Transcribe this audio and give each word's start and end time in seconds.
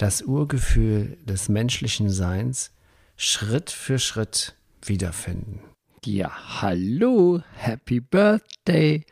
das 0.00 0.22
Urgefühl 0.22 1.18
des 1.26 1.50
menschlichen 1.50 2.08
Seins 2.08 2.72
Schritt 3.16 3.70
für 3.70 3.98
Schritt 3.98 4.56
wiederfinden. 4.82 5.60
Ja, 6.06 6.62
hallo, 6.62 7.42
Happy 7.54 8.00
Birthday! 8.00 9.04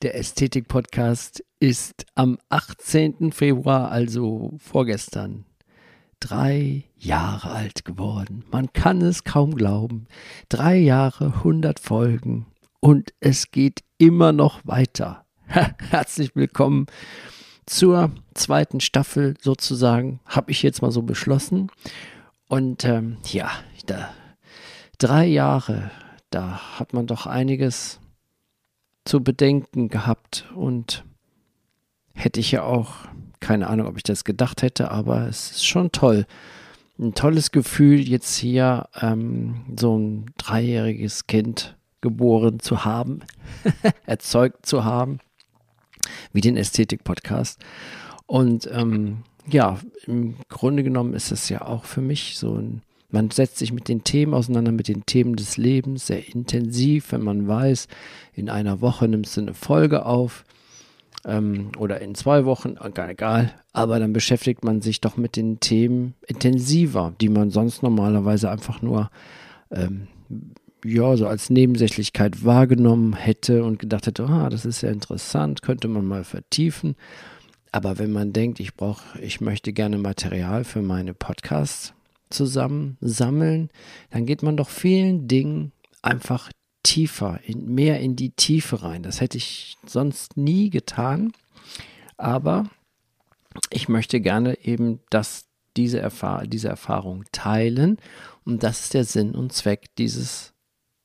Der 0.00 0.14
Ästhetik-Podcast 0.14 1.44
ist 1.58 2.06
am 2.14 2.38
18. 2.48 3.32
Februar, 3.32 3.90
also 3.90 4.54
vorgestern, 4.56 5.44
drei 6.20 6.84
Jahre 6.96 7.50
alt 7.50 7.84
geworden. 7.84 8.46
Man 8.50 8.72
kann 8.72 9.02
es 9.02 9.24
kaum 9.24 9.54
glauben. 9.54 10.06
Drei 10.48 10.78
Jahre, 10.78 11.34
100 11.34 11.78
Folgen 11.78 12.46
und 12.80 13.12
es 13.20 13.50
geht 13.50 13.82
immer 13.98 14.32
noch 14.32 14.62
weiter. 14.64 15.26
Herzlich 15.44 16.34
willkommen 16.34 16.86
zur 17.70 18.10
zweiten 18.34 18.80
Staffel 18.80 19.34
sozusagen, 19.40 20.18
habe 20.26 20.50
ich 20.50 20.62
jetzt 20.62 20.82
mal 20.82 20.90
so 20.90 21.02
beschlossen. 21.02 21.70
Und 22.48 22.84
ähm, 22.84 23.18
ja, 23.30 23.48
da, 23.86 24.12
drei 24.98 25.24
Jahre, 25.26 25.92
da 26.30 26.60
hat 26.80 26.94
man 26.94 27.06
doch 27.06 27.26
einiges 27.26 28.00
zu 29.04 29.22
bedenken 29.22 29.88
gehabt 29.88 30.46
und 30.56 31.04
hätte 32.12 32.40
ich 32.40 32.50
ja 32.50 32.64
auch, 32.64 32.94
keine 33.38 33.68
Ahnung, 33.68 33.86
ob 33.86 33.96
ich 33.96 34.02
das 34.02 34.24
gedacht 34.24 34.62
hätte, 34.62 34.90
aber 34.90 35.28
es 35.28 35.52
ist 35.52 35.64
schon 35.64 35.92
toll. 35.92 36.26
Ein 36.98 37.14
tolles 37.14 37.52
Gefühl, 37.52 38.00
jetzt 38.00 38.36
hier 38.36 38.88
ähm, 39.00 39.64
so 39.78 39.96
ein 39.96 40.26
dreijähriges 40.38 41.28
Kind 41.28 41.76
geboren 42.00 42.58
zu 42.58 42.84
haben, 42.84 43.20
erzeugt 44.06 44.66
zu 44.66 44.84
haben, 44.84 45.20
wie 46.32 46.40
den 46.40 46.56
Ästhetik-Podcast. 46.56 47.60
Und 48.26 48.68
ähm, 48.72 49.24
ja, 49.48 49.78
im 50.06 50.36
Grunde 50.48 50.82
genommen 50.82 51.14
ist 51.14 51.32
es 51.32 51.48
ja 51.48 51.62
auch 51.62 51.84
für 51.84 52.00
mich 52.00 52.38
so 52.38 52.54
ein, 52.54 52.82
man 53.10 53.30
setzt 53.30 53.58
sich 53.58 53.72
mit 53.72 53.88
den 53.88 54.04
Themen 54.04 54.34
auseinander, 54.34 54.72
mit 54.72 54.88
den 54.88 55.04
Themen 55.04 55.34
des 55.34 55.56
Lebens 55.56 56.06
sehr 56.06 56.32
intensiv, 56.32 57.12
wenn 57.12 57.22
man 57.22 57.48
weiß, 57.48 57.88
in 58.34 58.48
einer 58.48 58.80
Woche 58.80 59.08
nimmst 59.08 59.36
du 59.36 59.40
eine 59.40 59.54
Folge 59.54 60.06
auf 60.06 60.44
ähm, 61.24 61.72
oder 61.76 62.00
in 62.00 62.14
zwei 62.14 62.44
Wochen, 62.44 62.76
egal, 62.80 63.52
aber 63.72 63.98
dann 63.98 64.12
beschäftigt 64.12 64.64
man 64.64 64.80
sich 64.80 65.00
doch 65.00 65.16
mit 65.16 65.36
den 65.36 65.60
Themen 65.60 66.14
intensiver, 66.26 67.12
die 67.20 67.28
man 67.28 67.50
sonst 67.50 67.82
normalerweise 67.82 68.50
einfach 68.50 68.80
nur 68.82 69.10
ähm, 69.70 70.06
ja, 70.84 71.16
so 71.16 71.26
als 71.26 71.50
Nebensächlichkeit 71.50 72.44
wahrgenommen 72.44 73.14
hätte 73.14 73.64
und 73.64 73.78
gedacht 73.78 74.06
hätte, 74.06 74.24
ah, 74.26 74.48
das 74.48 74.64
ist 74.64 74.82
ja 74.82 74.90
interessant, 74.90 75.62
könnte 75.62 75.88
man 75.88 76.04
mal 76.04 76.24
vertiefen. 76.24 76.96
Aber 77.72 77.98
wenn 77.98 78.12
man 78.12 78.32
denkt, 78.32 78.60
ich 78.60 78.74
brauche, 78.74 79.20
ich 79.20 79.40
möchte 79.40 79.72
gerne 79.72 79.98
Material 79.98 80.64
für 80.64 80.82
meine 80.82 81.14
Podcasts 81.14 81.94
zusammen 82.28 82.96
sammeln, 83.00 83.70
dann 84.10 84.26
geht 84.26 84.42
man 84.42 84.56
doch 84.56 84.68
vielen 84.68 85.28
Dingen 85.28 85.72
einfach 86.02 86.50
tiefer, 86.82 87.40
in, 87.44 87.66
mehr 87.66 88.00
in 88.00 88.16
die 88.16 88.30
Tiefe 88.30 88.82
rein. 88.82 89.02
Das 89.02 89.20
hätte 89.20 89.38
ich 89.38 89.76
sonst 89.86 90.36
nie 90.36 90.70
getan. 90.70 91.32
Aber 92.16 92.64
ich 93.70 93.88
möchte 93.88 94.20
gerne 94.20 94.58
eben 94.64 95.00
das, 95.10 95.46
diese, 95.76 96.00
Erfahr 96.00 96.46
diese 96.46 96.68
Erfahrung 96.68 97.24
teilen. 97.32 97.98
Und 98.44 98.62
das 98.62 98.80
ist 98.80 98.94
der 98.94 99.04
Sinn 99.04 99.34
und 99.34 99.52
Zweck 99.52 99.94
dieses 99.96 100.52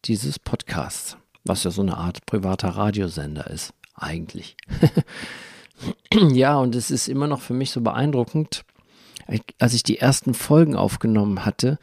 dieses 0.07 0.39
Podcasts, 0.39 1.17
was 1.43 1.63
ja 1.63 1.71
so 1.71 1.81
eine 1.81 1.97
Art 1.97 2.25
privater 2.25 2.69
Radiosender 2.69 3.49
ist, 3.49 3.73
eigentlich. 3.95 4.55
ja, 6.13 6.57
und 6.57 6.75
es 6.75 6.91
ist 6.91 7.07
immer 7.07 7.27
noch 7.27 7.41
für 7.41 7.53
mich 7.53 7.71
so 7.71 7.81
beeindruckend, 7.81 8.63
als 9.59 9.73
ich 9.73 9.83
die 9.83 9.97
ersten 9.97 10.33
Folgen 10.33 10.75
aufgenommen 10.75 11.45
hatte, 11.45 11.79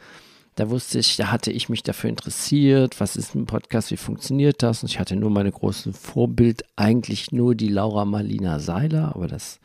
da 0.55 0.69
wusste 0.69 0.99
ich, 0.99 1.17
da 1.17 1.31
hatte 1.31 1.51
ich 1.51 1.67
mich 1.67 1.81
dafür 1.81 2.09
interessiert, 2.09 2.99
was 2.99 3.15
ist 3.15 3.33
ein 3.33 3.47
Podcast, 3.47 3.89
wie 3.89 3.97
funktioniert 3.97 4.61
das? 4.61 4.83
Und 4.83 4.89
ich 4.89 4.99
hatte 4.99 5.15
nur 5.15 5.31
meine 5.31 5.51
großen 5.51 5.93
Vorbild, 5.93 6.63
eigentlich 6.75 7.31
nur 7.31 7.55
die 7.55 7.69
Laura 7.69 8.05
Marlina 8.05 8.59
Seiler, 8.59 9.15
aber 9.15 9.27
das 9.27 9.59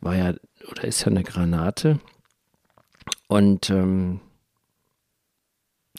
war 0.00 0.16
ja 0.16 0.34
oder 0.70 0.84
ist 0.84 1.00
ja 1.00 1.08
eine 1.08 1.22
Granate. 1.22 2.00
Und 3.26 3.68
ähm, 3.68 4.20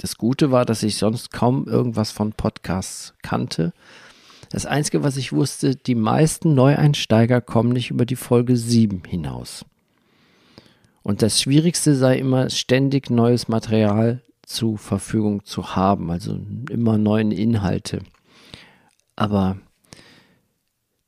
das 0.01 0.17
Gute 0.17 0.51
war, 0.51 0.65
dass 0.65 0.83
ich 0.83 0.97
sonst 0.97 1.31
kaum 1.31 1.67
irgendwas 1.67 2.11
von 2.11 2.31
Podcasts 2.33 3.13
kannte. 3.21 3.73
Das 4.49 4.65
Einzige, 4.65 5.03
was 5.03 5.17
ich 5.17 5.31
wusste, 5.33 5.75
die 5.75 5.95
meisten 5.95 6.55
Neueinsteiger 6.55 7.41
kommen 7.41 7.71
nicht 7.71 7.91
über 7.91 8.05
die 8.05 8.15
Folge 8.15 8.55
7 8.55 9.03
hinaus. 9.05 9.65
Und 11.03 11.21
das 11.21 11.41
Schwierigste 11.41 11.95
sei 11.95 12.17
immer, 12.17 12.49
ständig 12.49 13.09
neues 13.09 13.47
Material 13.47 14.21
zur 14.43 14.77
Verfügung 14.77 15.43
zu 15.45 15.75
haben, 15.75 16.09
also 16.09 16.39
immer 16.69 16.97
neuen 16.97 17.31
Inhalte. 17.31 18.01
Aber 19.15 19.57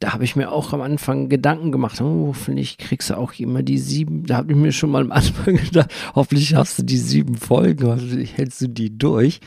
da 0.02 0.14
habe 0.14 0.24
ich 0.24 0.36
mir 0.36 0.52
auch 0.52 0.74
am 0.74 0.82
Anfang 0.82 1.30
Gedanken 1.30 1.72
gemacht, 1.72 2.02
oh, 2.02 2.28
hoffentlich 2.30 2.78
kriegst 2.78 3.12
du 3.12 3.18
auch 3.18 3.34
immer 3.38 3.62
die 3.62 3.78
sieben, 3.78 4.26
da 4.26 4.38
habe 4.38 4.52
ich 4.52 4.58
mir 4.58 4.72
schon 4.72 4.90
mal 4.90 5.04
am 5.04 5.12
Anfang 5.12 5.56
gedacht, 5.64 5.92
hoffentlich 6.16 6.56
hast 6.56 6.80
du 6.80 6.84
die 6.84 6.98
sieben 6.98 7.36
Folgen, 7.36 7.88
hoffentlich 7.88 8.36
hältst 8.36 8.62
du 8.62 8.68
die 8.68 8.98
durch. 8.98 9.40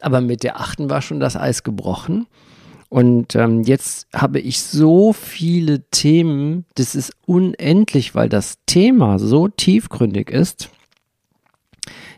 Aber 0.00 0.22
mit 0.22 0.42
der 0.42 0.58
achten 0.58 0.88
war 0.88 1.02
schon 1.02 1.20
das 1.20 1.36
Eis 1.36 1.62
gebrochen. 1.62 2.26
Und 2.88 3.36
ähm, 3.36 3.62
jetzt 3.62 4.08
habe 4.14 4.40
ich 4.40 4.62
so 4.62 5.12
viele 5.12 5.82
Themen, 5.90 6.64
das 6.74 6.94
ist 6.94 7.12
unendlich, 7.26 8.14
weil 8.14 8.30
das 8.30 8.56
Thema 8.64 9.18
so 9.18 9.48
tiefgründig 9.48 10.30
ist 10.30 10.70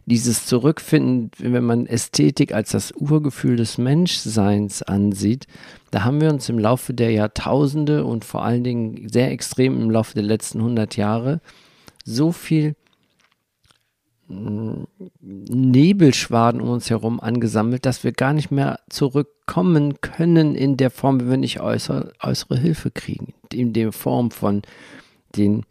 dieses 0.06 0.46
Zurückfinden, 0.46 1.30
wenn 1.38 1.64
man 1.64 1.86
Ästhetik 1.86 2.52
als 2.52 2.70
das 2.70 2.92
Urgefühl 2.92 3.56
des 3.56 3.78
Menschseins 3.78 4.82
ansieht, 4.82 5.46
da 5.90 6.04
haben 6.04 6.20
wir 6.20 6.30
uns 6.30 6.48
im 6.48 6.58
Laufe 6.58 6.92
der 6.92 7.10
Jahrtausende 7.10 8.04
und 8.04 8.24
vor 8.24 8.44
allen 8.44 8.64
Dingen 8.64 9.08
sehr 9.08 9.30
extrem 9.30 9.80
im 9.80 9.90
Laufe 9.90 10.14
der 10.14 10.24
letzten 10.24 10.58
100 10.58 10.96
Jahre 10.96 11.40
so 12.04 12.32
viel 12.32 12.74
mm, 14.28 14.84
Nebelschwaden 15.20 16.60
um 16.60 16.70
uns 16.70 16.90
herum 16.90 17.20
angesammelt, 17.20 17.86
dass 17.86 18.02
wir 18.02 18.12
gar 18.12 18.32
nicht 18.32 18.50
mehr 18.50 18.80
zurückkommen 18.88 20.00
können 20.00 20.56
in 20.56 20.76
der 20.76 20.90
Form, 20.90 21.20
wenn 21.20 21.30
wir 21.30 21.36
nicht 21.36 21.60
äußere, 21.60 22.12
äußere 22.20 22.58
Hilfe 22.58 22.90
kriegen. 22.90 23.34
In 23.52 23.72
der 23.72 23.92
Form 23.92 24.32
von 24.32 24.62
den 25.36 25.64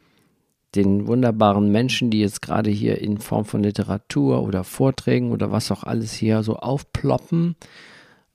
den 0.75 1.07
wunderbaren 1.07 1.71
Menschen, 1.71 2.09
die 2.09 2.19
jetzt 2.21 2.41
gerade 2.41 2.69
hier 2.69 2.99
in 2.99 3.17
Form 3.17 3.45
von 3.45 3.63
Literatur 3.63 4.43
oder 4.43 4.63
Vorträgen 4.63 5.31
oder 5.31 5.51
was 5.51 5.71
auch 5.71 5.83
alles 5.83 6.13
hier 6.13 6.43
so 6.43 6.55
aufploppen, 6.55 7.55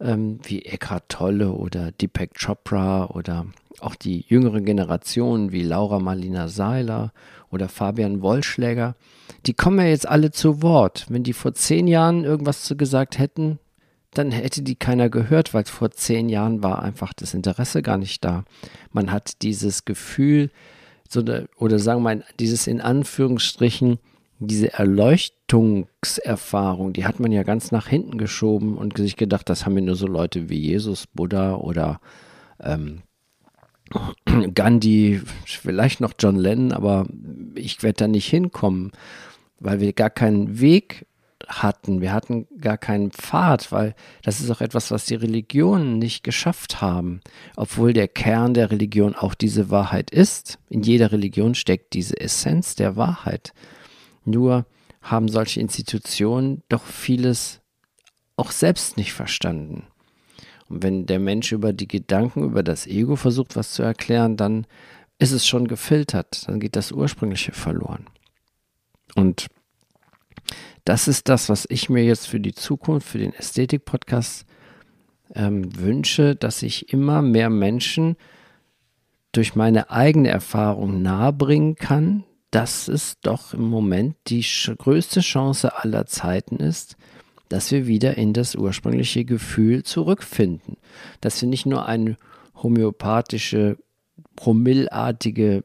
ähm, 0.01 0.39
wie 0.43 0.63
Eckhart 0.65 1.09
Tolle 1.09 1.53
oder 1.53 1.93
Deepak 1.93 2.35
Chopra 2.35 3.07
oder 3.07 3.47
auch 3.81 3.95
die 3.95 4.25
jüngere 4.29 4.61
Generation 4.61 5.53
wie 5.53 5.63
Laura 5.63 5.99
Marlina 5.99 6.49
Seiler 6.49 7.13
oder 7.51 7.69
Fabian 7.69 8.21
Wollschläger, 8.23 8.97
die 9.47 9.55
kommen 9.55 9.79
ja 9.79 9.87
jetzt 9.87 10.09
alle 10.09 10.31
zu 10.31 10.63
Wort. 10.63 11.07
Wenn 11.09 11.23
die 11.23 11.33
vor 11.33 11.55
zehn 11.55 11.87
Jahren 11.87 12.25
irgendwas 12.25 12.63
zu 12.65 12.77
gesagt 12.77 13.19
hätten, 13.19 13.59
dann 14.13 14.31
hätte 14.33 14.63
die 14.63 14.77
keiner 14.77 15.11
gehört, 15.11 15.53
weil 15.53 15.65
vor 15.65 15.91
zehn 15.91 16.29
Jahren 16.29 16.63
war 16.63 16.83
einfach 16.83 17.13
das 17.13 17.35
Interesse 17.35 17.83
gar 17.83 17.99
nicht 17.99 18.25
da. 18.25 18.45
Man 18.93 19.13
hat 19.13 19.43
dieses 19.43 19.85
Gefühl, 19.85 20.51
so 21.13 21.23
oder 21.59 21.79
sagen 21.79 22.01
wir 22.01 22.17
mal, 22.17 22.25
dieses 22.39 22.67
in 22.67 22.81
Anführungsstrichen, 22.81 23.99
diese 24.39 24.75
Erleuchtungserfahrung, 24.75 26.93
die 26.93 27.07
hat 27.07 27.21
man 27.21 27.33
ja 27.33 27.43
ganz 27.43 27.73
nach 27.73 27.89
hinten 27.89 28.19
geschoben 28.19 28.77
und 28.77 28.99
sich 28.99 29.17
gedacht, 29.17 29.49
das 29.49 29.65
haben 29.65 29.79
ja 29.79 29.85
nur 29.85 29.97
so 29.97 30.07
Leute 30.07 30.51
wie 30.51 30.59
Jesus, 30.59 31.07
Buddha 31.07 31.55
oder 31.55 32.01
ähm, 32.61 33.01
Gandhi, 34.55 35.21
vielleicht 35.45 36.01
noch 36.01 36.15
John 36.19 36.37
Lennon, 36.37 36.73
aber 36.73 37.07
ich 37.55 37.83
werde 37.83 37.97
da 37.97 38.09
nicht 38.09 38.29
hinkommen, 38.29 38.93
weil 39.59 39.81
wir 39.81 39.93
gar 39.93 40.11
keinen 40.11 40.61
Weg 40.61 41.07
hatten. 41.47 42.01
Wir 42.01 42.13
hatten 42.13 42.47
gar 42.59 42.79
keinen 42.79 43.11
Pfad, 43.11 43.71
weil 43.73 43.95
das 44.23 44.41
ist 44.41 44.51
auch 44.51 44.61
etwas, 44.61 44.91
was 44.91 45.07
die 45.07 45.15
Religionen 45.15 45.99
nicht 45.99 46.23
geschafft 46.23 46.81
haben. 46.81 47.21
Obwohl 47.57 47.93
der 47.93 48.09
Kern 48.09 48.55
der 48.55 48.71
Religion 48.71 49.15
auch 49.15 49.35
diese 49.35 49.71
Wahrheit 49.71 50.11
ist. 50.11 50.59
In 50.69 50.83
jeder 50.83 51.13
Religion 51.13 51.55
steckt 51.55 51.95
diese 51.95 52.21
Essenz 52.21 52.75
der 52.75 52.97
Wahrheit. 52.97 53.53
Nur 54.25 54.67
haben 55.03 55.29
solche 55.29 55.61
Institutionen 55.61 56.63
doch 56.69 56.85
vieles 56.85 57.61
auch 58.37 58.51
selbst 58.51 58.97
nicht 58.97 59.13
verstanden. 59.13 59.85
Und 60.69 60.83
wenn 60.83 61.07
der 61.07 61.21
Mensch 61.21 61.53
über 61.53 61.73
die 61.73 61.89
Gedanken, 61.89 62.43
über 62.43 62.63
das 62.63 62.87
Ego 62.87 63.17
versucht, 63.17 63.57
was 63.57 63.73
zu 63.73 63.83
erklären, 63.83 64.37
dann 64.37 64.67
ist 65.19 65.33
es 65.33 65.47
schon 65.47 65.69
gefiltert, 65.69 66.47
dann 66.49 66.61
geht 66.61 66.77
das 66.77 66.93
Ursprüngliche 66.93 67.53
verloren. 67.53 68.07
Und 69.15 69.47
das 70.87 71.09
ist 71.09 71.29
das, 71.29 71.49
was 71.49 71.67
ich 71.69 71.91
mir 71.91 72.05
jetzt 72.05 72.29
für 72.29 72.39
die 72.39 72.55
Zukunft, 72.55 73.09
für 73.09 73.19
den 73.19 73.35
Ästhetik-Podcast 73.35 74.47
ähm, 75.35 75.77
wünsche, 75.77 76.37
dass 76.37 76.63
ich 76.63 76.93
immer 76.93 77.23
mehr 77.23 77.51
Menschen 77.51 78.17
durch 79.33 79.57
meine 79.57 79.91
eigene 79.91 80.29
Erfahrung 80.29 81.03
nahebringen 81.03 81.75
kann, 81.75 82.23
dass 82.53 82.87
es 82.87 83.19
doch 83.21 83.53
im 83.53 83.69
Moment 83.69 84.15
die 84.29 84.47
größte 84.79 85.21
Chance 85.21 85.77
aller 85.77 86.07
Zeiten 86.07 86.59
ist, 86.59 86.97
dass 87.49 87.73
wir 87.73 87.89
wieder 87.89 88.17
in 88.17 88.33
das 88.33 88.55
ursprüngliche 88.55 89.25
Gefühl 89.25 89.83
zurückfinden. 89.83 90.77
Dass 91.21 91.43
wir 91.43 91.49
nicht 91.49 91.67
nur 91.67 91.87
eine 91.87 92.17
homöopathische, 92.63 93.77
promillartige 94.37 95.65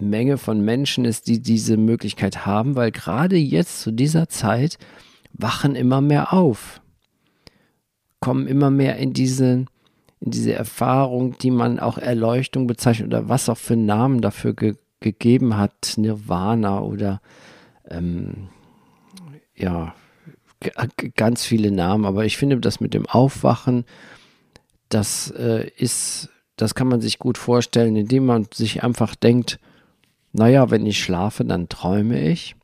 Menge 0.00 0.38
von 0.38 0.60
Menschen 0.64 1.04
ist, 1.04 1.26
die 1.26 1.40
diese 1.40 1.76
Möglichkeit 1.76 2.46
haben, 2.46 2.76
weil 2.76 2.90
gerade 2.90 3.36
jetzt 3.36 3.80
zu 3.80 3.90
dieser 3.90 4.28
Zeit 4.28 4.78
wachen 5.32 5.74
immer 5.74 6.00
mehr 6.00 6.32
auf, 6.32 6.80
kommen 8.20 8.46
immer 8.46 8.70
mehr 8.70 8.96
in 8.96 9.12
diese, 9.12 9.66
in 10.20 10.30
diese 10.30 10.52
Erfahrung, 10.52 11.36
die 11.38 11.50
man 11.50 11.78
auch 11.78 11.98
Erleuchtung 11.98 12.66
bezeichnet 12.66 13.08
oder 13.08 13.28
was 13.28 13.48
auch 13.48 13.58
für 13.58 13.76
Namen 13.76 14.20
dafür 14.20 14.54
ge 14.54 14.74
gegeben 15.02 15.56
hat, 15.56 15.94
Nirvana 15.96 16.82
oder 16.82 17.22
ähm, 17.88 18.50
ja, 19.56 19.94
ganz 21.16 21.44
viele 21.44 21.70
Namen, 21.70 22.04
aber 22.04 22.26
ich 22.26 22.36
finde 22.36 22.58
das 22.58 22.80
mit 22.80 22.92
dem 22.92 23.06
Aufwachen, 23.06 23.86
das 24.90 25.30
äh, 25.30 25.70
ist, 25.76 26.28
das 26.56 26.74
kann 26.74 26.88
man 26.88 27.00
sich 27.00 27.18
gut 27.18 27.38
vorstellen, 27.38 27.96
indem 27.96 28.26
man 28.26 28.46
sich 28.52 28.82
einfach 28.82 29.14
denkt, 29.14 29.58
naja, 30.32 30.70
wenn 30.70 30.86
ich 30.86 31.02
schlafe, 31.02 31.44
dann 31.44 31.68
träume 31.68 32.20
ich. 32.28 32.56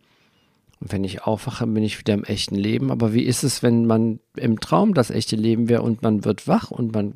Und 0.81 0.93
wenn 0.93 1.05
ich 1.05 1.23
aufwache, 1.23 1.67
bin 1.67 1.83
ich 1.83 1.99
wieder 1.99 2.15
im 2.15 2.25
echten 2.25 2.55
Leben. 2.55 2.91
Aber 2.91 3.15
wie 3.15 3.23
ist 3.23 3.43
es, 3.43 3.63
wenn 3.63 3.87
man 3.87 4.21
im 4.37 4.61
Traum 4.61 4.95
das 4.95 5.11
echte 5.11 5.37
Leben 5.37 5.69
wäre 5.69 5.83
und 5.83 6.03
man 6.03 6.25
wird 6.25 6.47
wach 6.47 6.71
und 6.71 6.95
man 6.95 7.15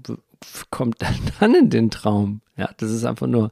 kommt 0.70 0.97
dann 1.41 1.55
in 1.55 1.70
den 1.70 1.91
Traum? 1.91 2.41
Ja, 2.56 2.70
das 2.79 2.91
ist 2.91 3.05
einfach 3.05 3.26
nur, 3.26 3.50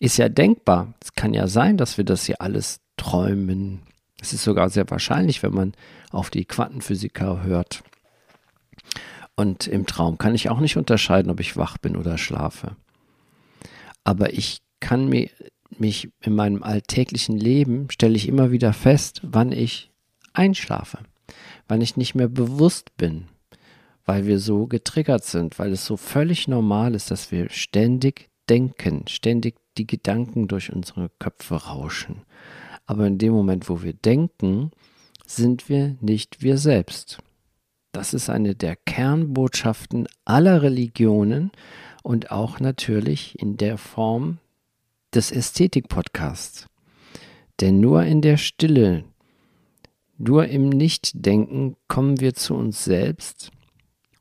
ist 0.00 0.16
ja 0.16 0.28
denkbar. 0.28 0.94
Es 1.00 1.14
kann 1.14 1.34
ja 1.34 1.46
sein, 1.46 1.76
dass 1.76 1.96
wir 1.96 2.04
das 2.04 2.24
hier 2.24 2.40
alles 2.40 2.80
träumen. 2.96 3.80
Es 4.20 4.32
ist 4.32 4.44
sogar 4.44 4.70
sehr 4.70 4.88
wahrscheinlich, 4.90 5.42
wenn 5.42 5.54
man 5.54 5.72
auf 6.10 6.30
die 6.30 6.44
Quantenphysiker 6.44 7.42
hört. 7.42 7.82
Und 9.34 9.66
im 9.66 9.86
Traum 9.86 10.18
kann 10.18 10.34
ich 10.34 10.50
auch 10.50 10.60
nicht 10.60 10.76
unterscheiden, 10.76 11.30
ob 11.30 11.40
ich 11.40 11.56
wach 11.56 11.78
bin 11.78 11.96
oder 11.96 12.18
schlafe. 12.18 12.76
Aber 14.04 14.32
ich 14.32 14.60
kann 14.80 15.08
mir, 15.08 15.30
mich 15.80 16.10
in 16.20 16.34
meinem 16.34 16.62
alltäglichen 16.62 17.36
Leben, 17.36 17.88
stelle 17.90 18.16
ich 18.16 18.28
immer 18.28 18.50
wieder 18.50 18.72
fest, 18.72 19.20
wann 19.24 19.52
ich 19.52 19.90
einschlafe, 20.32 20.98
wann 21.68 21.80
ich 21.80 21.96
nicht 21.96 22.14
mehr 22.14 22.28
bewusst 22.28 22.96
bin, 22.96 23.26
weil 24.04 24.26
wir 24.26 24.38
so 24.38 24.66
getriggert 24.66 25.24
sind, 25.24 25.58
weil 25.58 25.72
es 25.72 25.84
so 25.84 25.96
völlig 25.96 26.48
normal 26.48 26.94
ist, 26.94 27.10
dass 27.10 27.30
wir 27.30 27.48
ständig 27.50 28.30
denken, 28.48 29.04
ständig 29.08 29.56
die 29.78 29.86
Gedanken 29.86 30.48
durch 30.48 30.72
unsere 30.72 31.10
Köpfe 31.18 31.54
rauschen. 31.54 32.22
Aber 32.86 33.06
in 33.06 33.18
dem 33.18 33.32
Moment, 33.32 33.68
wo 33.68 33.82
wir 33.82 33.92
denken, 33.92 34.70
sind 35.26 35.68
wir 35.68 35.96
nicht 36.00 36.42
wir 36.42 36.58
selbst. 36.58 37.18
Das 37.92 38.14
ist 38.14 38.30
eine 38.30 38.54
der 38.54 38.76
Kernbotschaften 38.76 40.08
aller 40.24 40.62
Religionen 40.62 41.52
und 42.02 42.30
auch 42.30 42.58
natürlich 42.58 43.38
in 43.38 43.56
der 43.56 43.78
Form 43.78 44.38
des 45.14 45.30
Ästhetik-Podcasts. 45.30 46.66
Denn 47.60 47.80
nur 47.80 48.02
in 48.04 48.22
der 48.22 48.38
Stille, 48.38 49.04
nur 50.18 50.48
im 50.48 50.68
Nichtdenken 50.68 51.76
kommen 51.88 52.20
wir 52.20 52.34
zu 52.34 52.54
uns 52.54 52.84
selbst 52.84 53.50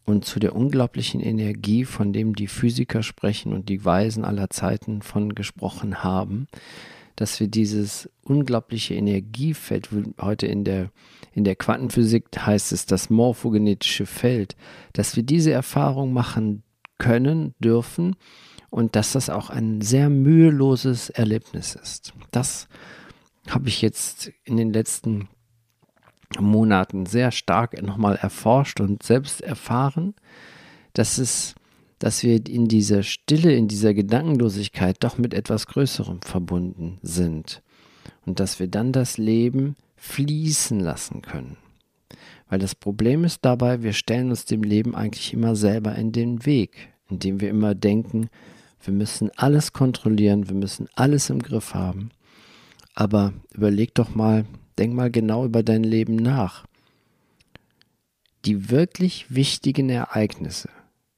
und 0.04 0.26
zu 0.26 0.40
der 0.40 0.56
unglaublichen 0.56 1.22
Energie, 1.22 1.86
von 1.86 2.12
dem 2.12 2.36
die 2.36 2.48
Physiker 2.48 3.04
sprechen 3.04 3.54
und 3.54 3.70
die 3.70 3.86
Weisen 3.86 4.26
aller 4.26 4.50
Zeiten 4.50 5.02
von 5.02 5.34
gesprochen 5.36 6.04
haben, 6.04 6.48
dass 7.16 7.40
wir 7.40 7.48
dieses 7.48 8.10
unglaubliche 8.24 8.96
Energiefeld, 8.96 9.90
heute 10.20 10.48
in 10.48 10.64
der, 10.64 10.92
in 11.34 11.44
der 11.44 11.56
Quantenphysik 11.56 12.26
heißt 12.38 12.72
es 12.72 12.86
das 12.86 13.10
morphogenetische 13.10 14.06
Feld, 14.06 14.56
dass 14.94 15.16
wir 15.16 15.24
diese 15.24 15.52
Erfahrung 15.52 16.14
machen 16.14 16.64
können, 16.98 17.54
dürfen 17.60 18.16
und 18.72 18.96
dass 18.96 19.12
das 19.12 19.30
auch 19.30 19.52
ein 19.52 19.82
sehr 19.82 20.10
müheloses 20.10 21.12
Erlebnis 21.12 21.76
ist. 21.76 22.14
Das 22.32 22.68
habe 23.48 23.70
ich 23.70 23.82
jetzt 23.82 24.32
in 24.44 24.58
den 24.58 24.74
letzten 24.74 25.28
Monaten 26.40 27.06
sehr 27.06 27.32
stark 27.32 27.80
nochmal 27.84 28.16
erforscht 28.16 28.80
und 28.80 29.04
selbst 29.04 29.42
erfahren, 29.42 30.16
dass 30.94 31.20
es 31.20 31.54
dass 32.00 32.24
wir 32.24 32.48
in 32.48 32.68
dieser 32.68 33.04
Stille, 33.04 33.54
in 33.54 33.68
dieser 33.68 33.94
Gedankenlosigkeit 33.94 34.98
doch 35.02 35.20
mit 35.20 35.36
etwas 35.36 35.68
Größerem 35.68 36.24
verbunden 36.24 36.98
sind 37.04 37.62
und 38.26 38.40
dass 38.40 38.60
wir 38.60 38.68
dann 38.68 38.92
das 38.92 39.20
Leben 39.20 39.76
fließen 39.98 40.80
lassen 40.80 41.22
können. 41.22 41.58
Weil 42.50 42.58
das 42.58 42.74
Problem 42.74 43.24
ist 43.24 43.46
dabei, 43.46 43.84
wir 43.84 43.94
stellen 43.94 44.32
uns 44.32 44.46
dem 44.46 44.64
Leben 44.64 44.96
eigentlich 44.96 45.32
immer 45.32 45.56
selber 45.56 45.94
in 45.94 46.12
den 46.12 46.44
Weg, 46.44 46.90
indem 47.08 47.40
wir 47.40 47.52
immer 47.52 47.76
denken, 47.76 48.30
wir 48.84 48.94
müssen 48.94 49.30
alles 49.38 49.74
kontrollieren, 49.74 50.48
wir 50.48 50.56
müssen 50.56 50.88
alles 50.96 51.30
im 51.30 51.40
Griff 51.40 51.74
haben. 51.74 52.10
Aber 52.96 53.34
überleg 53.54 53.94
doch 53.96 54.16
mal, 54.16 54.46
denk 54.78 54.94
mal 54.94 55.12
genau 55.12 55.46
über 55.46 55.64
dein 55.64 55.84
Leben 55.84 56.16
nach. 56.16 56.66
Die 58.46 58.70
wirklich 58.70 59.34
wichtigen 59.34 59.90
Ereignisse, 59.90 60.70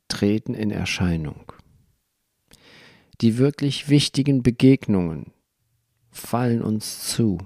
treten 0.09 0.53
in 0.53 0.71
Erscheinung. 0.71 1.53
Die 3.21 3.37
wirklich 3.37 3.87
wichtigen 3.87 4.43
Begegnungen 4.43 5.31
fallen 6.11 6.61
uns 6.61 7.07
zu. 7.07 7.37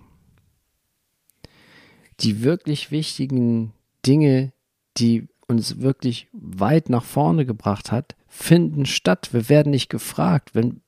Die 2.19 2.41
wirklich 2.41 2.89
wichtigen 2.89 3.73
Dinge, 4.05 4.51
die 4.97 5.27
uns 5.47 5.79
wirklich 5.79 6.27
weit 6.33 6.89
nach 6.89 7.03
vorne 7.03 7.45
gebracht 7.45 7.91
hat, 7.91 8.15
finden 8.27 8.85
statt. 8.85 9.29
Wir 9.31 9.49
werden 9.49 9.71
nicht 9.71 9.89
gefragt, 9.89 10.53
wenn 10.53 10.81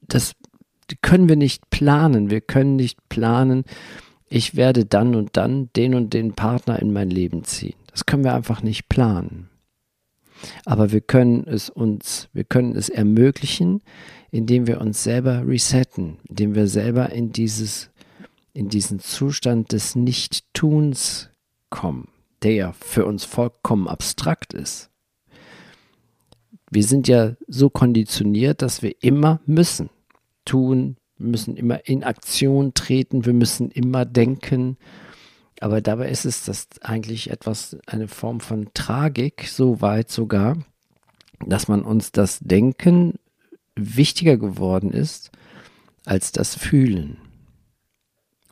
das 0.00 0.34
können 1.02 1.28
wir 1.28 1.36
nicht 1.36 1.68
planen. 1.70 2.30
Wir 2.30 2.40
können 2.40 2.76
nicht 2.76 3.08
planen, 3.08 3.64
ich 4.30 4.56
werde 4.56 4.84
dann 4.84 5.14
und 5.14 5.36
dann 5.36 5.70
den 5.74 5.94
und 5.94 6.12
den 6.14 6.34
Partner 6.34 6.80
in 6.80 6.92
mein 6.92 7.10
Leben 7.10 7.44
ziehen. 7.44 7.78
Das 7.90 8.06
können 8.06 8.24
wir 8.24 8.34
einfach 8.34 8.62
nicht 8.62 8.88
planen. 8.88 9.48
Aber 10.64 10.92
wir 10.92 11.00
können 11.00 11.46
es 11.46 11.68
uns, 11.68 12.28
wir 12.32 12.44
können 12.44 12.76
es 12.76 12.88
ermöglichen, 12.88 13.82
indem 14.30 14.66
wir 14.66 14.80
uns 14.80 15.02
selber 15.02 15.46
resetten, 15.46 16.18
indem 16.28 16.54
wir 16.54 16.68
selber 16.68 17.10
in 17.10 17.32
dieses, 17.32 17.90
in 18.52 18.68
diesen 18.68 19.00
Zustand 19.00 19.72
des 19.72 19.96
Nichttuns 19.96 21.30
kommen, 21.70 22.08
der 22.42 22.52
ja 22.52 22.72
für 22.72 23.04
uns 23.04 23.24
vollkommen 23.24 23.88
abstrakt 23.88 24.52
ist. 24.52 24.90
Wir 26.70 26.84
sind 26.84 27.08
ja 27.08 27.34
so 27.46 27.70
konditioniert, 27.70 28.62
dass 28.62 28.82
wir 28.82 28.94
immer 29.00 29.40
müssen 29.46 29.90
tun, 30.44 30.96
müssen 31.16 31.56
immer 31.56 31.86
in 31.86 32.04
Aktion 32.04 32.74
treten, 32.74 33.24
wir 33.24 33.32
müssen 33.32 33.70
immer 33.70 34.04
denken, 34.04 34.76
aber 35.60 35.80
dabei 35.80 36.10
ist 36.10 36.24
es 36.24 36.44
das 36.44 36.68
eigentlich 36.82 37.30
etwas, 37.30 37.76
eine 37.86 38.06
Form 38.06 38.40
von 38.40 38.68
Tragik, 38.74 39.48
so 39.48 39.80
weit 39.80 40.10
sogar, 40.10 40.56
dass 41.44 41.68
man 41.68 41.82
uns 41.82 42.12
das 42.12 42.38
Denken 42.40 43.14
wichtiger 43.74 44.36
geworden 44.36 44.92
ist 44.92 45.30
als 46.04 46.32
das 46.32 46.54
Fühlen. 46.54 47.18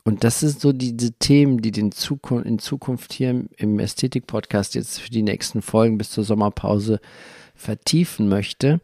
Und 0.07 0.23
das 0.23 0.39
sind 0.39 0.61
so 0.61 0.71
diese 0.71 1.11
Themen, 1.11 1.61
die 1.61 1.71
den 1.71 1.91
Zukunft, 1.91 2.45
in 2.45 2.59
Zukunft 2.59 3.11
hier 3.11 3.43
im 3.57 3.77
Ästhetik-Podcast 3.77 4.73
jetzt 4.73 5.01
für 5.01 5.09
die 5.09 5.21
nächsten 5.21 5.61
Folgen 5.61 5.97
bis 5.97 6.11
zur 6.11 6.23
Sommerpause 6.23 7.01
vertiefen 7.55 8.29
möchte. 8.29 8.79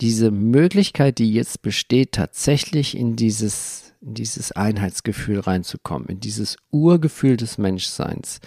Diese 0.00 0.30
Möglichkeit, 0.30 1.18
die 1.18 1.32
jetzt 1.32 1.62
besteht, 1.62 2.12
tatsächlich 2.12 2.96
in 2.96 3.16
dieses 3.16 3.92
in 4.02 4.14
dieses 4.14 4.52
Einheitsgefühl 4.52 5.40
reinzukommen, 5.40 6.06
in 6.06 6.20
dieses 6.20 6.56
Urgefühl 6.70 7.36
des 7.36 7.58
Menschseins, 7.58 8.38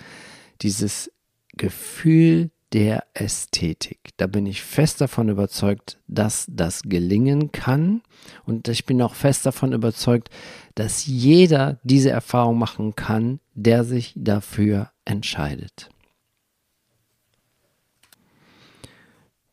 dieses 0.62 1.12
Gefühl 1.58 2.50
der 2.76 3.06
Ästhetik. 3.14 4.10
Da 4.18 4.28
bin 4.28 4.46
ich 4.46 4.62
fest 4.62 5.00
davon 5.00 5.30
überzeugt, 5.30 5.98
dass 6.08 6.46
das 6.50 6.82
gelingen 6.84 7.54
kann. 7.54 8.02
Und 8.46 8.68
ich 8.68 8.86
bin 8.86 9.02
auch 9.02 9.16
fest 9.16 9.46
davon 9.46 9.72
überzeugt, 9.72 10.30
dass 10.76 11.06
jeder 11.06 11.80
diese 11.84 12.10
Erfahrung 12.10 12.58
machen 12.58 12.96
kann, 12.96 13.40
der 13.54 13.84
sich 13.84 14.14
dafür 14.16 14.92
entscheidet. 15.06 15.90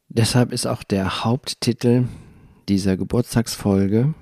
Deshalb 0.09 0.53
ist 0.53 0.67
auch 0.67 0.83
der 0.83 1.25
Haupttitel 1.25 2.05
dieser 2.69 2.97
Geburtstagsfolge 2.97 4.15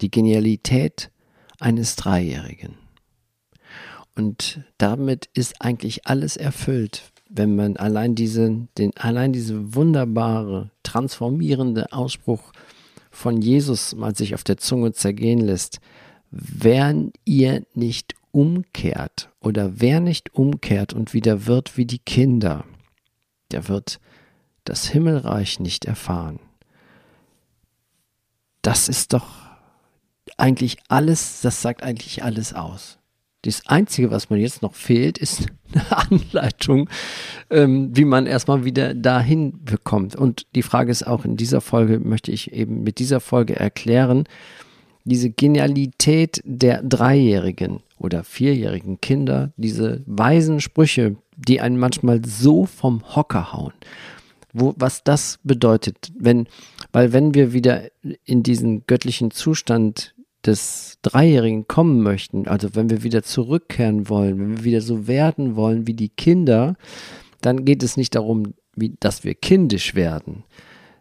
die 0.00 0.10
Genialität 0.10 1.10
eines 1.58 1.96
Dreijährigen. 1.96 2.76
Und 4.14 4.60
damit 4.78 5.28
ist 5.32 5.60
eigentlich 5.60 6.06
alles 6.06 6.36
erfüllt, 6.36 7.12
wenn 7.30 7.56
man 7.56 7.76
allein 7.76 8.14
diese, 8.14 8.68
den, 8.76 8.94
allein 8.96 9.32
diese 9.32 9.74
wunderbare, 9.74 10.70
transformierende 10.82 11.92
Ausspruch 11.92 12.52
von 13.10 13.40
Jesus 13.40 13.94
mal 13.94 14.14
sich 14.14 14.34
auf 14.34 14.44
der 14.44 14.58
Zunge 14.58 14.92
zergehen 14.92 15.40
lässt. 15.40 15.80
Wenn 16.32 17.12
ihr 17.26 17.64
nicht 17.74 18.14
umkehrt 18.30 19.30
oder 19.40 19.80
wer 19.80 20.00
nicht 20.00 20.34
umkehrt 20.34 20.94
und 20.94 21.12
wieder 21.12 21.46
wird 21.46 21.76
wie 21.76 21.84
die 21.84 21.98
Kinder, 21.98 22.64
der 23.50 23.68
wird 23.68 24.00
das 24.64 24.88
Himmelreich 24.88 25.60
nicht 25.60 25.84
erfahren. 25.84 26.40
Das 28.62 28.88
ist 28.88 29.12
doch 29.12 29.26
eigentlich 30.38 30.78
alles, 30.88 31.42
das 31.42 31.60
sagt 31.60 31.82
eigentlich 31.82 32.24
alles 32.24 32.54
aus. 32.54 32.98
Das 33.42 33.66
Einzige, 33.66 34.10
was 34.10 34.30
mir 34.30 34.38
jetzt 34.38 34.62
noch 34.62 34.74
fehlt, 34.74 35.18
ist 35.18 35.48
eine 35.74 35.98
Anleitung, 36.10 36.88
ähm, 37.50 37.90
wie 37.94 38.04
man 38.04 38.26
erstmal 38.26 38.64
wieder 38.64 38.94
dahin 38.94 39.64
bekommt. 39.64 40.16
Und 40.16 40.46
die 40.54 40.62
Frage 40.62 40.92
ist 40.92 41.06
auch 41.06 41.24
in 41.24 41.36
dieser 41.36 41.60
Folge, 41.60 41.98
möchte 41.98 42.30
ich 42.30 42.52
eben 42.52 42.84
mit 42.84 43.00
dieser 43.00 43.20
Folge 43.20 43.56
erklären, 43.56 44.24
diese 45.04 45.30
Genialität 45.30 46.40
der 46.44 46.82
dreijährigen 46.82 47.80
oder 47.98 48.24
vierjährigen 48.24 49.00
Kinder, 49.00 49.52
diese 49.56 50.02
weisen 50.06 50.60
Sprüche, 50.60 51.16
die 51.36 51.60
einen 51.60 51.78
manchmal 51.78 52.24
so 52.24 52.66
vom 52.66 53.02
Hocker 53.14 53.52
hauen. 53.52 53.72
Wo, 54.52 54.74
was 54.76 55.02
das 55.02 55.38
bedeutet, 55.44 56.12
wenn, 56.18 56.46
weil 56.92 57.12
wenn 57.12 57.34
wir 57.34 57.52
wieder 57.52 57.84
in 58.24 58.42
diesen 58.42 58.86
göttlichen 58.86 59.30
Zustand 59.30 60.14
des 60.44 60.98
Dreijährigen 61.02 61.66
kommen 61.68 62.02
möchten, 62.02 62.48
also 62.48 62.74
wenn 62.74 62.90
wir 62.90 63.02
wieder 63.02 63.22
zurückkehren 63.22 64.08
wollen, 64.08 64.38
wenn 64.38 64.56
wir 64.58 64.64
wieder 64.64 64.80
so 64.80 65.06
werden 65.06 65.56
wollen 65.56 65.86
wie 65.86 65.94
die 65.94 66.10
Kinder, 66.10 66.76
dann 67.40 67.64
geht 67.64 67.82
es 67.82 67.96
nicht 67.96 68.14
darum, 68.14 68.54
wie, 68.74 68.94
dass 69.00 69.24
wir 69.24 69.34
kindisch 69.34 69.94
werden, 69.94 70.44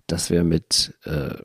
dass 0.08 0.30
wir 0.30 0.44
mit, 0.44 0.94
äh, 1.04 1.36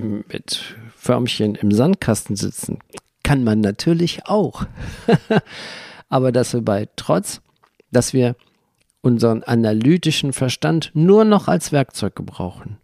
mit 0.00 0.76
Förmchen 0.96 1.54
im 1.54 1.72
Sandkasten 1.72 2.36
sitzen. 2.36 2.78
Kann 3.22 3.44
man 3.44 3.60
natürlich 3.60 4.26
auch. 4.26 4.66
Aber 6.08 6.32
dass 6.32 6.52
wir 6.52 6.62
bei 6.62 6.88
trotz, 6.96 7.40
dass 7.90 8.12
wir 8.12 8.36
unseren 9.02 9.42
analytischen 9.42 10.32
Verstand 10.32 10.90
nur 10.94 11.24
noch 11.24 11.48
als 11.48 11.72
Werkzeug 11.72 12.14
gebrauchen 12.14 12.78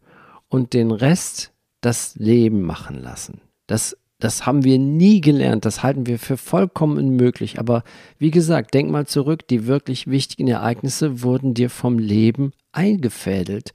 und 0.48 0.72
den 0.72 0.90
Rest 0.90 1.52
das 1.80 2.16
Leben 2.16 2.62
machen 2.62 3.02
lassen. 3.02 3.40
Das, 3.66 3.96
das 4.18 4.46
haben 4.46 4.64
wir 4.64 4.78
nie 4.78 5.20
gelernt, 5.20 5.64
das 5.64 5.82
halten 5.82 6.06
wir 6.06 6.18
für 6.18 6.36
vollkommen 6.36 6.96
unmöglich. 6.96 7.58
Aber 7.58 7.84
wie 8.18 8.30
gesagt, 8.30 8.72
denk 8.72 8.90
mal 8.90 9.06
zurück, 9.06 9.46
die 9.48 9.66
wirklich 9.66 10.06
wichtigen 10.06 10.48
Ereignisse 10.48 11.22
wurden 11.22 11.54
dir 11.54 11.68
vom 11.68 11.98
Leben 11.98 12.52
eingefädelt. 12.72 13.72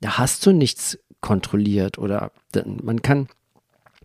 Da 0.00 0.18
hast 0.18 0.44
du 0.46 0.52
nichts 0.52 0.98
kontrolliert 1.20 1.98
oder 1.98 2.32
man 2.82 3.02
kann 3.02 3.28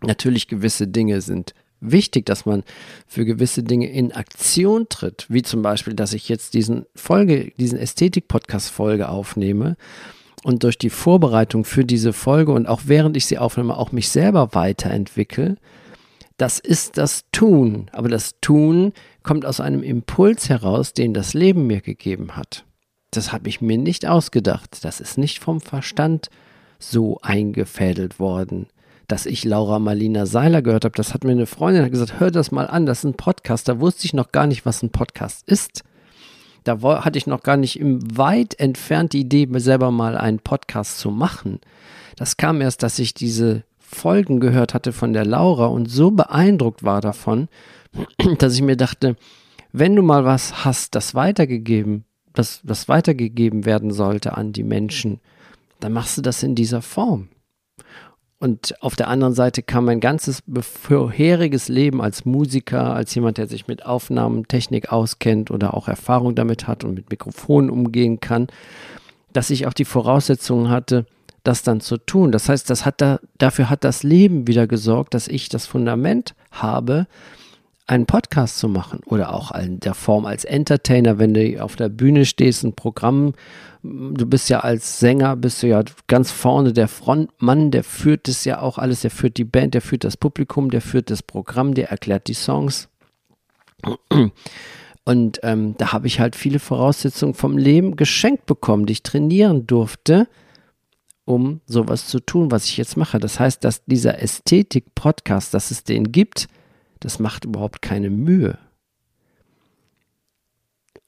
natürlich 0.02 0.48
gewisse 0.48 0.88
Dinge 0.88 1.20
sind 1.20 1.54
wichtig, 1.80 2.26
dass 2.26 2.46
man 2.46 2.64
für 3.06 3.24
gewisse 3.24 3.62
Dinge 3.62 3.90
in 3.90 4.12
Aktion 4.12 4.88
tritt, 4.88 5.26
wie 5.28 5.42
zum 5.42 5.62
Beispiel, 5.62 5.94
dass 5.94 6.12
ich 6.12 6.28
jetzt 6.28 6.54
diesen 6.54 6.86
Folge, 6.94 7.52
diesen 7.58 7.78
Ästhetik-Podcast-Folge 7.78 9.08
aufnehme 9.08 9.76
und 10.42 10.62
durch 10.62 10.78
die 10.78 10.90
Vorbereitung 10.90 11.64
für 11.64 11.84
diese 11.84 12.12
Folge 12.12 12.52
und 12.52 12.66
auch 12.66 12.82
während 12.86 13.16
ich 13.16 13.26
sie 13.26 13.38
aufnehme, 13.38 13.76
auch 13.76 13.92
mich 13.92 14.08
selber 14.08 14.54
weiterentwickle, 14.54 15.56
das 16.36 16.58
ist 16.58 16.98
das 16.98 17.24
Tun. 17.32 17.88
Aber 17.92 18.08
das 18.08 18.40
Tun 18.40 18.92
kommt 19.22 19.46
aus 19.46 19.60
einem 19.60 19.82
Impuls 19.82 20.48
heraus, 20.48 20.92
den 20.92 21.14
das 21.14 21.34
Leben 21.34 21.66
mir 21.66 21.80
gegeben 21.80 22.36
hat. 22.36 22.64
Das 23.10 23.32
habe 23.32 23.48
ich 23.48 23.60
mir 23.60 23.78
nicht 23.78 24.06
ausgedacht. 24.06 24.84
Das 24.84 25.00
ist 25.00 25.16
nicht 25.16 25.38
vom 25.38 25.60
Verstand 25.60 26.30
so 26.90 27.18
eingefädelt 27.22 28.18
worden. 28.18 28.66
Dass 29.08 29.26
ich 29.26 29.44
Laura 29.44 29.78
Marlina 29.78 30.24
Seiler 30.24 30.62
gehört 30.62 30.84
habe, 30.84 30.96
das 30.96 31.12
hat 31.12 31.24
mir 31.24 31.32
eine 31.32 31.46
Freundin 31.46 31.90
gesagt, 31.90 32.20
hör 32.20 32.30
das 32.30 32.52
mal 32.52 32.66
an, 32.66 32.86
das 32.86 32.98
ist 32.98 33.04
ein 33.04 33.14
Podcast. 33.14 33.68
Da 33.68 33.80
wusste 33.80 34.06
ich 34.06 34.14
noch 34.14 34.32
gar 34.32 34.46
nicht, 34.46 34.64
was 34.64 34.82
ein 34.82 34.90
Podcast 34.90 35.46
ist. 35.46 35.84
Da 36.64 36.80
hatte 36.80 37.18
ich 37.18 37.26
noch 37.26 37.42
gar 37.42 37.58
nicht 37.58 37.78
im 37.78 38.16
weit 38.16 38.58
entfernt 38.58 39.12
die 39.12 39.20
Idee, 39.20 39.46
selber 39.58 39.90
mal 39.90 40.16
einen 40.16 40.38
Podcast 40.38 40.98
zu 40.98 41.10
machen. 41.10 41.60
Das 42.16 42.38
kam 42.38 42.62
erst, 42.62 42.82
dass 42.82 42.98
ich 42.98 43.12
diese 43.12 43.64
Folgen 43.78 44.40
gehört 44.40 44.72
hatte 44.72 44.92
von 44.92 45.12
der 45.12 45.26
Laura 45.26 45.66
und 45.66 45.90
so 45.90 46.10
beeindruckt 46.10 46.82
war 46.82 47.02
davon, 47.02 47.48
dass 48.38 48.54
ich 48.54 48.62
mir 48.62 48.76
dachte, 48.76 49.16
wenn 49.72 49.94
du 49.94 50.02
mal 50.02 50.24
was 50.24 50.64
hast, 50.64 50.94
das 50.94 51.14
weitergegeben, 51.14 52.04
das, 52.32 52.60
das 52.64 52.88
weitergegeben 52.88 53.66
werden 53.66 53.92
sollte 53.92 54.36
an 54.36 54.52
die 54.52 54.62
Menschen, 54.62 55.20
dann 55.84 55.92
machst 55.92 56.16
du 56.16 56.22
das 56.22 56.42
in 56.42 56.54
dieser 56.54 56.80
Form. 56.80 57.28
Und 58.38 58.82
auf 58.82 58.96
der 58.96 59.08
anderen 59.08 59.34
Seite 59.34 59.62
kam 59.62 59.84
mein 59.84 60.00
ganzes 60.00 60.42
vorheriges 60.60 61.68
Leben 61.68 62.00
als 62.00 62.24
Musiker, 62.24 62.94
als 62.94 63.14
jemand, 63.14 63.36
der 63.36 63.48
sich 63.48 63.66
mit 63.66 63.84
Aufnahmetechnik 63.84 64.90
auskennt 64.90 65.50
oder 65.50 65.74
auch 65.74 65.86
Erfahrung 65.86 66.34
damit 66.34 66.66
hat 66.66 66.84
und 66.84 66.94
mit 66.94 67.10
Mikrofonen 67.10 67.68
umgehen 67.68 68.18
kann, 68.18 68.46
dass 69.34 69.50
ich 69.50 69.66
auch 69.66 69.74
die 69.74 69.84
Voraussetzungen 69.84 70.70
hatte, 70.70 71.04
das 71.42 71.62
dann 71.62 71.80
zu 71.80 71.98
tun. 71.98 72.32
Das 72.32 72.48
heißt, 72.48 72.70
das 72.70 72.86
hat 72.86 73.02
da, 73.02 73.20
dafür 73.36 73.68
hat 73.68 73.84
das 73.84 74.02
Leben 74.02 74.46
wieder 74.46 74.66
gesorgt, 74.66 75.12
dass 75.12 75.28
ich 75.28 75.50
das 75.50 75.66
Fundament 75.66 76.34
habe, 76.50 77.06
einen 77.86 78.06
Podcast 78.06 78.58
zu 78.58 78.68
machen 78.68 79.00
oder 79.04 79.34
auch 79.34 79.52
in 79.52 79.80
der 79.80 79.92
Form 79.92 80.24
als 80.24 80.46
Entertainer, 80.46 81.18
wenn 81.18 81.34
du 81.34 81.62
auf 81.62 81.76
der 81.76 81.90
Bühne 81.90 82.24
stehst, 82.24 82.64
ein 82.64 82.72
Programm, 82.72 83.34
du 83.84 84.26
bist 84.26 84.48
ja 84.48 84.60
als 84.60 84.98
Sänger, 84.98 85.36
bist 85.36 85.62
du 85.62 85.66
ja 85.66 85.82
ganz 86.06 86.30
vorne 86.30 86.72
der 86.72 86.88
Frontmann, 86.88 87.70
der 87.70 87.84
führt 87.84 88.28
das 88.28 88.44
ja 88.46 88.60
auch 88.60 88.78
alles, 88.78 89.02
der 89.02 89.10
führt 89.10 89.36
die 89.36 89.44
Band, 89.44 89.74
der 89.74 89.82
führt 89.82 90.04
das 90.04 90.16
Publikum, 90.16 90.70
der 90.70 90.80
führt 90.80 91.10
das 91.10 91.22
Programm, 91.22 91.74
der 91.74 91.90
erklärt 91.90 92.28
die 92.28 92.34
Songs. 92.34 92.88
Und 95.04 95.40
ähm, 95.42 95.74
da 95.76 95.92
habe 95.92 96.06
ich 96.06 96.18
halt 96.18 96.34
viele 96.34 96.58
Voraussetzungen 96.58 97.34
vom 97.34 97.58
Leben 97.58 97.96
geschenkt 97.96 98.46
bekommen, 98.46 98.86
die 98.86 98.94
ich 98.94 99.02
trainieren 99.02 99.66
durfte, 99.66 100.28
um 101.26 101.60
sowas 101.66 102.06
zu 102.06 102.20
tun, 102.20 102.50
was 102.50 102.64
ich 102.64 102.78
jetzt 102.78 102.96
mache. 102.96 103.18
Das 103.18 103.38
heißt, 103.38 103.62
dass 103.64 103.84
dieser 103.84 104.22
Ästhetik-Podcast, 104.22 105.52
dass 105.52 105.70
es 105.70 105.84
den 105.84 106.10
gibt, 106.10 106.48
das 107.00 107.18
macht 107.18 107.44
überhaupt 107.44 107.82
keine 107.82 108.08
Mühe. 108.08 108.56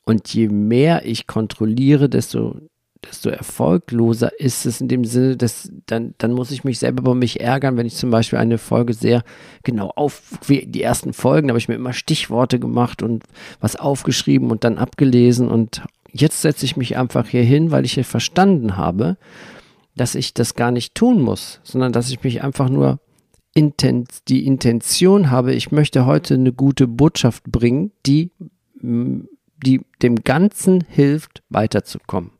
Und 0.07 0.33
je 0.33 0.49
mehr 0.49 1.05
ich 1.05 1.27
kontrolliere, 1.27 2.09
desto, 2.09 2.61
desto 3.05 3.29
erfolgloser 3.29 4.39
ist 4.41 4.65
es 4.65 4.81
in 4.81 4.87
dem 4.87 5.05
Sinne, 5.05 5.37
dass 5.37 5.71
dann, 5.87 6.15
dann 6.19 6.33
muss 6.33 6.53
ich 6.53 6.63
mich 6.63 6.79
selber 6.79 7.01
über 7.01 7.15
mich 7.17 7.41
ärgern, 7.41 7.77
wenn 7.77 7.87
ich 7.87 7.97
zum 7.97 8.11
Beispiel 8.11 8.39
eine 8.39 8.57
Folge 8.57 8.95
sehr 8.95 9.25
genau 9.65 9.91
auf, 9.97 10.23
wie 10.47 10.65
die 10.65 10.83
ersten 10.83 11.13
Folgen, 11.13 11.49
habe 11.49 11.59
ich 11.59 11.69
mir 11.69 11.75
immer 11.75 11.93
Stichworte 11.93 12.61
gemacht 12.61 13.03
und 13.03 13.25
was 13.61 13.75
aufgeschrieben 13.75 14.53
und 14.53 14.63
dann 14.63 14.79
abgelesen. 14.79 15.49
Und 15.49 15.83
jetzt 16.13 16.41
setze 16.41 16.65
ich 16.65 16.77
mich 16.77 16.97
einfach 16.97 17.27
hier 17.27 17.43
hin, 17.43 17.73
weil 17.73 17.85
ich 17.85 17.95
hier 17.95 18.05
verstanden 18.05 18.77
habe, 18.77 19.17
dass 19.97 20.15
ich 20.15 20.35
das 20.35 20.55
gar 20.55 20.71
nicht 20.71 20.95
tun 20.95 21.21
muss, 21.21 21.61
sondern 21.65 21.93
dass 21.93 22.11
ich 22.11 22.23
mich 22.23 22.45
einfach 22.45 22.69
nur 22.69 23.01
die 24.29 24.47
Intention 24.47 25.31
habe, 25.31 25.55
ich 25.55 25.73
möchte 25.73 26.07
heute 26.07 26.35
eine 26.35 26.53
gute 26.53 26.87
Botschaft 26.87 27.43
bringen, 27.45 27.91
die, 28.05 28.31
die 29.65 29.81
dem 30.03 30.17
Ganzen 30.17 30.83
hilft, 30.83 31.43
weiterzukommen. 31.49 32.33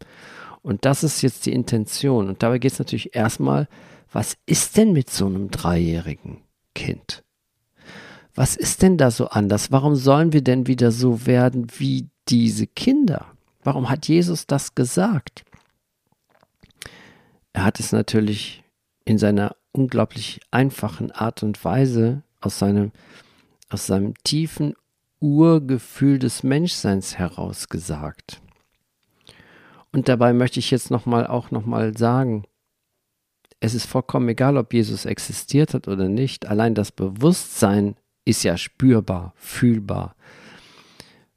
Und 0.63 0.85
das 0.85 1.05
ist 1.05 1.23
jetzt 1.23 1.47
die 1.47 1.53
Intention. 1.53 2.29
Und 2.29 2.43
dabei 2.43 2.59
geht 2.59 2.73
es 2.73 2.79
natürlich 2.79 3.15
erstmal, 3.15 3.69
was 4.13 4.37
ist 4.47 4.77
denn 4.77 4.93
mit 4.93 5.11
so 5.11 5.27
einem 5.27 5.51
dreijährigen 5.51 6.43
Kind? 6.75 7.25
Was 8.35 8.57
ist 8.57 8.83
denn 8.83 8.99
da 8.99 9.11
so 9.11 9.29
anders? 9.29 9.73
Warum 9.73 9.97
sollen 9.97 10.33
wir 10.33 10.43
denn 10.43 10.67
wieder 10.67 10.91
so 10.91 11.27
werden 11.27 11.69
wie 11.79 12.09
diese 12.29 12.67
Kinder? 12.67 13.27
Warum 13.63 13.89
hat 13.89 14.09
Jesus 14.09 14.47
das 14.47 14.75
gesagt? 14.75 15.45
Er 17.53 17.65
hat 17.65 17.81
es 17.81 17.93
natürlich 17.93 18.63
in 19.05 19.19
seiner 19.19 19.57
unglaublich 19.73 20.41
einfachen 20.51 21.11
Art 21.13 21.43
und 21.43 21.65
Weise 21.65 22.23
aus 22.41 22.59
seinem, 22.59 22.93
aus 23.71 23.87
seinem 23.87 24.15
tiefen 24.25 24.75
Urgefühl 25.21 26.19
des 26.19 26.43
Menschseins 26.43 27.19
heraus 27.19 27.69
gesagt. 27.69 28.41
Und 29.93 30.09
dabei 30.09 30.33
möchte 30.33 30.61
ich 30.61 30.71
jetzt 30.71 30.91
nochmal 30.91 31.27
auch 31.27 31.51
nochmal 31.51 31.97
sagen, 31.97 32.45
Es 33.61 33.75
ist 33.75 33.87
vollkommen 33.87 34.29
egal, 34.29 34.57
ob 34.57 34.75
Jesus 34.75 35.07
existiert 35.07 35.75
hat 35.75 35.89
oder 35.89 36.09
nicht. 36.09 36.47
Allein 36.47 36.75
das 36.75 36.93
Bewusstsein 36.93 37.97
ist 38.25 38.43
ja 38.43 38.57
spürbar, 38.57 39.33
fühlbar. 39.37 40.15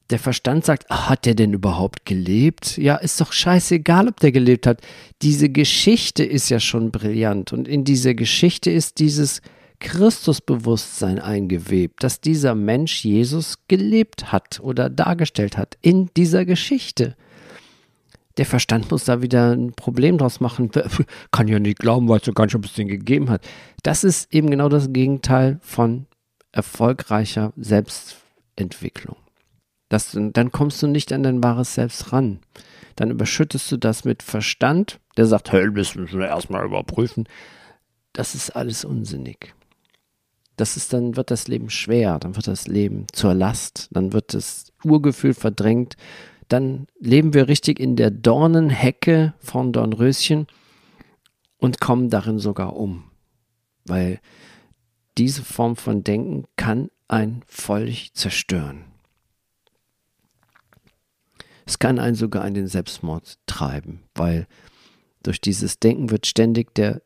Der 0.09 0.19
Verstand 0.19 0.65
sagt, 0.65 0.87
ach, 0.89 1.09
hat 1.09 1.25
der 1.25 1.35
denn 1.35 1.53
überhaupt 1.53 2.05
gelebt? 2.05 2.77
Ja, 2.77 2.95
ist 2.95 3.21
doch 3.21 3.31
scheißegal, 3.31 4.07
ob 4.07 4.19
der 4.19 4.31
gelebt 4.31 4.65
hat. 4.65 4.81
Diese 5.21 5.49
Geschichte 5.49 6.23
ist 6.23 6.49
ja 6.49 6.59
schon 6.59 6.91
brillant. 6.91 7.53
Und 7.53 7.67
in 7.67 7.83
dieser 7.83 8.15
Geschichte 8.15 8.71
ist 8.71 8.99
dieses 8.99 9.41
Christusbewusstsein 9.79 11.19
eingewebt, 11.19 12.03
dass 12.03 12.21
dieser 12.21 12.55
Mensch 12.55 13.03
Jesus 13.03 13.59
gelebt 13.67 14.31
hat 14.31 14.59
oder 14.61 14.89
dargestellt 14.89 15.57
hat 15.57 15.77
in 15.81 16.09
dieser 16.15 16.45
Geschichte. 16.45 17.15
Der 18.37 18.45
Verstand 18.45 18.89
muss 18.91 19.05
da 19.05 19.21
wieder 19.21 19.51
ein 19.51 19.73
Problem 19.73 20.17
draus 20.17 20.39
machen. 20.39 20.71
Kann 21.31 21.47
ja 21.47 21.59
nicht 21.59 21.79
glauben, 21.79 22.07
weißt 22.07 22.27
du 22.27 22.33
gar 22.33 22.45
nicht, 22.45 22.55
ob 22.55 22.65
es 22.65 22.75
gegeben 22.75 23.29
hat. 23.29 23.45
Das 23.83 24.03
ist 24.03 24.33
eben 24.33 24.49
genau 24.49 24.69
das 24.69 24.93
Gegenteil 24.93 25.59
von 25.61 26.05
erfolgreicher 26.51 27.53
Selbstentwicklung. 27.57 29.17
Das, 29.89 30.15
dann 30.15 30.51
kommst 30.51 30.81
du 30.81 30.87
nicht 30.87 31.11
an 31.11 31.23
dein 31.23 31.43
wahres 31.43 31.73
Selbst 31.75 32.13
ran. 32.13 32.39
Dann 32.95 33.11
überschüttest 33.11 33.71
du 33.71 33.77
das 33.77 34.05
mit 34.05 34.23
Verstand, 34.23 34.99
der 35.17 35.25
sagt, 35.25 35.51
hey, 35.51 35.69
müssen 35.69 36.07
wir 36.11 36.27
erstmal 36.27 36.65
überprüfen. 36.65 37.27
Das 38.13 38.35
ist 38.35 38.51
alles 38.51 38.85
unsinnig. 38.85 39.53
Das 40.59 40.75
ist, 40.75 40.91
dann 40.91 41.15
wird 41.15 41.31
das 41.31 41.47
Leben 41.47 41.69
schwer, 41.69 42.19
dann 42.19 42.35
wird 42.35 42.47
das 42.47 42.67
Leben 42.67 43.05
zur 43.13 43.33
Last, 43.33 43.87
dann 43.91 44.11
wird 44.11 44.33
das 44.33 44.73
Urgefühl 44.83 45.33
verdrängt, 45.33 45.95
dann 46.49 46.87
leben 46.99 47.33
wir 47.33 47.47
richtig 47.47 47.79
in 47.79 47.95
der 47.95 48.11
Dornenhecke 48.11 49.33
von 49.39 49.71
Dornröschen 49.71 50.47
und 51.59 51.79
kommen 51.79 52.09
darin 52.09 52.39
sogar 52.39 52.75
um. 52.75 53.05
Weil 53.85 54.19
diese 55.17 55.43
Form 55.43 55.77
von 55.77 56.03
Denken 56.03 56.43
kann 56.57 56.89
einen 57.07 57.41
völlig 57.47 58.13
zerstören. 58.13 58.83
Es 61.65 61.79
kann 61.79 61.99
einen 61.99 62.15
sogar 62.15 62.45
in 62.45 62.53
den 62.53 62.67
Selbstmord 62.67 63.37
treiben, 63.45 64.01
weil 64.13 64.45
durch 65.23 65.39
dieses 65.39 65.79
Denken 65.79 66.09
wird 66.09 66.27
ständig 66.27 66.75
der, 66.75 67.01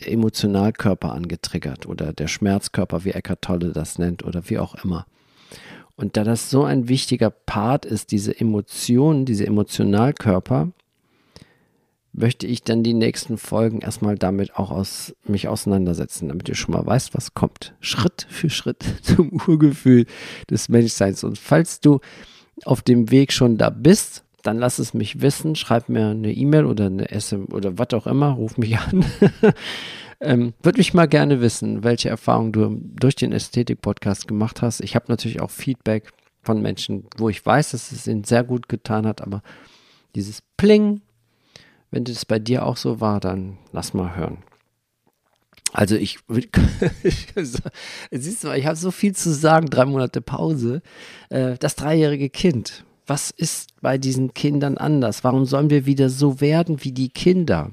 der 0.00 0.12
Emotionalkörper 0.12 1.12
angetriggert 1.12 1.86
oder 1.86 2.12
der 2.12 2.28
Schmerzkörper, 2.28 3.04
wie 3.04 3.10
Eckhart 3.10 3.42
Tolle 3.42 3.72
das 3.72 3.98
nennt 3.98 4.24
oder 4.24 4.48
wie 4.48 4.58
auch 4.58 4.74
immer. 4.84 5.06
Und 5.96 6.16
da 6.16 6.24
das 6.24 6.50
so 6.50 6.64
ein 6.64 6.88
wichtiger 6.88 7.30
Part 7.30 7.84
ist, 7.84 8.10
diese 8.10 8.38
Emotionen, 8.38 9.24
diese 9.24 9.46
Emotionalkörper, 9.46 10.72
möchte 12.12 12.46
ich 12.46 12.62
dann 12.62 12.82
die 12.82 12.94
nächsten 12.94 13.38
Folgen 13.38 13.80
erstmal 13.80 14.16
damit 14.16 14.56
auch 14.56 14.70
aus, 14.70 15.14
mich 15.24 15.48
auseinandersetzen, 15.48 16.28
damit 16.28 16.48
ihr 16.48 16.54
schon 16.54 16.74
mal 16.74 16.86
weißt, 16.86 17.14
was 17.14 17.34
kommt. 17.34 17.74
Schritt 17.80 18.26
für 18.30 18.50
Schritt 18.50 18.84
zum 19.02 19.32
Urgefühl 19.46 20.06
des 20.48 20.68
Menschseins. 20.68 21.24
Und 21.24 21.38
falls 21.38 21.80
du 21.80 22.00
auf 22.64 22.82
dem 22.82 23.10
Weg 23.10 23.32
schon 23.32 23.58
da 23.58 23.70
bist, 23.70 24.23
dann 24.44 24.58
lass 24.58 24.78
es 24.78 24.94
mich 24.94 25.20
wissen. 25.20 25.56
Schreib 25.56 25.88
mir 25.88 26.08
eine 26.08 26.32
E-Mail 26.32 26.66
oder 26.66 26.86
eine 26.86 27.08
SM 27.08 27.46
oder 27.52 27.78
was 27.78 27.92
auch 27.94 28.06
immer, 28.06 28.30
ruf 28.30 28.56
mich 28.58 28.78
an. 28.78 29.04
ähm, 30.20 30.54
Würde 30.62 30.78
mich 30.78 30.94
mal 30.94 31.08
gerne 31.08 31.40
wissen, 31.40 31.82
welche 31.82 32.08
Erfahrungen 32.10 32.52
du 32.52 32.80
durch 32.80 33.16
den 33.16 33.32
Ästhetik-Podcast 33.32 34.28
gemacht 34.28 34.62
hast. 34.62 34.80
Ich 34.80 34.94
habe 34.94 35.06
natürlich 35.08 35.40
auch 35.40 35.50
Feedback 35.50 36.12
von 36.42 36.62
Menschen, 36.62 37.06
wo 37.16 37.28
ich 37.28 37.44
weiß, 37.44 37.72
dass 37.72 37.90
es 37.90 38.06
ihnen 38.06 38.24
sehr 38.24 38.44
gut 38.44 38.68
getan 38.68 39.06
hat, 39.06 39.22
aber 39.22 39.42
dieses 40.14 40.42
Pling, 40.56 41.00
wenn 41.90 42.04
das 42.04 42.26
bei 42.26 42.38
dir 42.38 42.66
auch 42.66 42.76
so 42.76 43.00
war, 43.00 43.20
dann 43.20 43.58
lass 43.72 43.94
mal 43.94 44.14
hören. 44.14 44.38
Also 45.72 45.96
ich, 45.96 46.18
siehst 48.10 48.44
du, 48.44 48.52
ich 48.52 48.66
habe 48.66 48.76
so 48.76 48.92
viel 48.92 49.14
zu 49.16 49.32
sagen, 49.32 49.68
drei 49.70 49.86
Monate 49.86 50.20
Pause. 50.20 50.82
Äh, 51.30 51.56
das 51.58 51.74
dreijährige 51.74 52.30
Kind, 52.30 52.84
was 53.06 53.30
ist 53.30 53.80
bei 53.80 53.98
diesen 53.98 54.34
Kindern 54.34 54.78
anders? 54.78 55.24
Warum 55.24 55.44
sollen 55.44 55.70
wir 55.70 55.86
wieder 55.86 56.08
so 56.08 56.40
werden 56.40 56.84
wie 56.84 56.92
die 56.92 57.10
Kinder? 57.10 57.72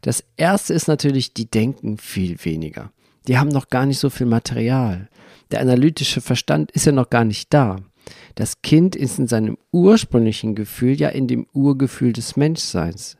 Das 0.00 0.24
erste 0.36 0.74
ist 0.74 0.88
natürlich, 0.88 1.34
die 1.34 1.50
denken 1.50 1.98
viel 1.98 2.42
weniger. 2.44 2.92
Die 3.26 3.38
haben 3.38 3.48
noch 3.48 3.68
gar 3.68 3.84
nicht 3.84 3.98
so 3.98 4.10
viel 4.10 4.26
Material. 4.26 5.08
Der 5.50 5.60
analytische 5.60 6.20
Verstand 6.20 6.70
ist 6.72 6.86
ja 6.86 6.92
noch 6.92 7.10
gar 7.10 7.24
nicht 7.24 7.52
da. 7.52 7.76
Das 8.34 8.62
Kind 8.62 8.96
ist 8.96 9.18
in 9.18 9.26
seinem 9.26 9.58
ursprünglichen 9.72 10.54
Gefühl 10.54 10.98
ja 10.98 11.08
in 11.08 11.26
dem 11.26 11.46
Urgefühl 11.52 12.12
des 12.12 12.36
Menschseins. 12.36 13.18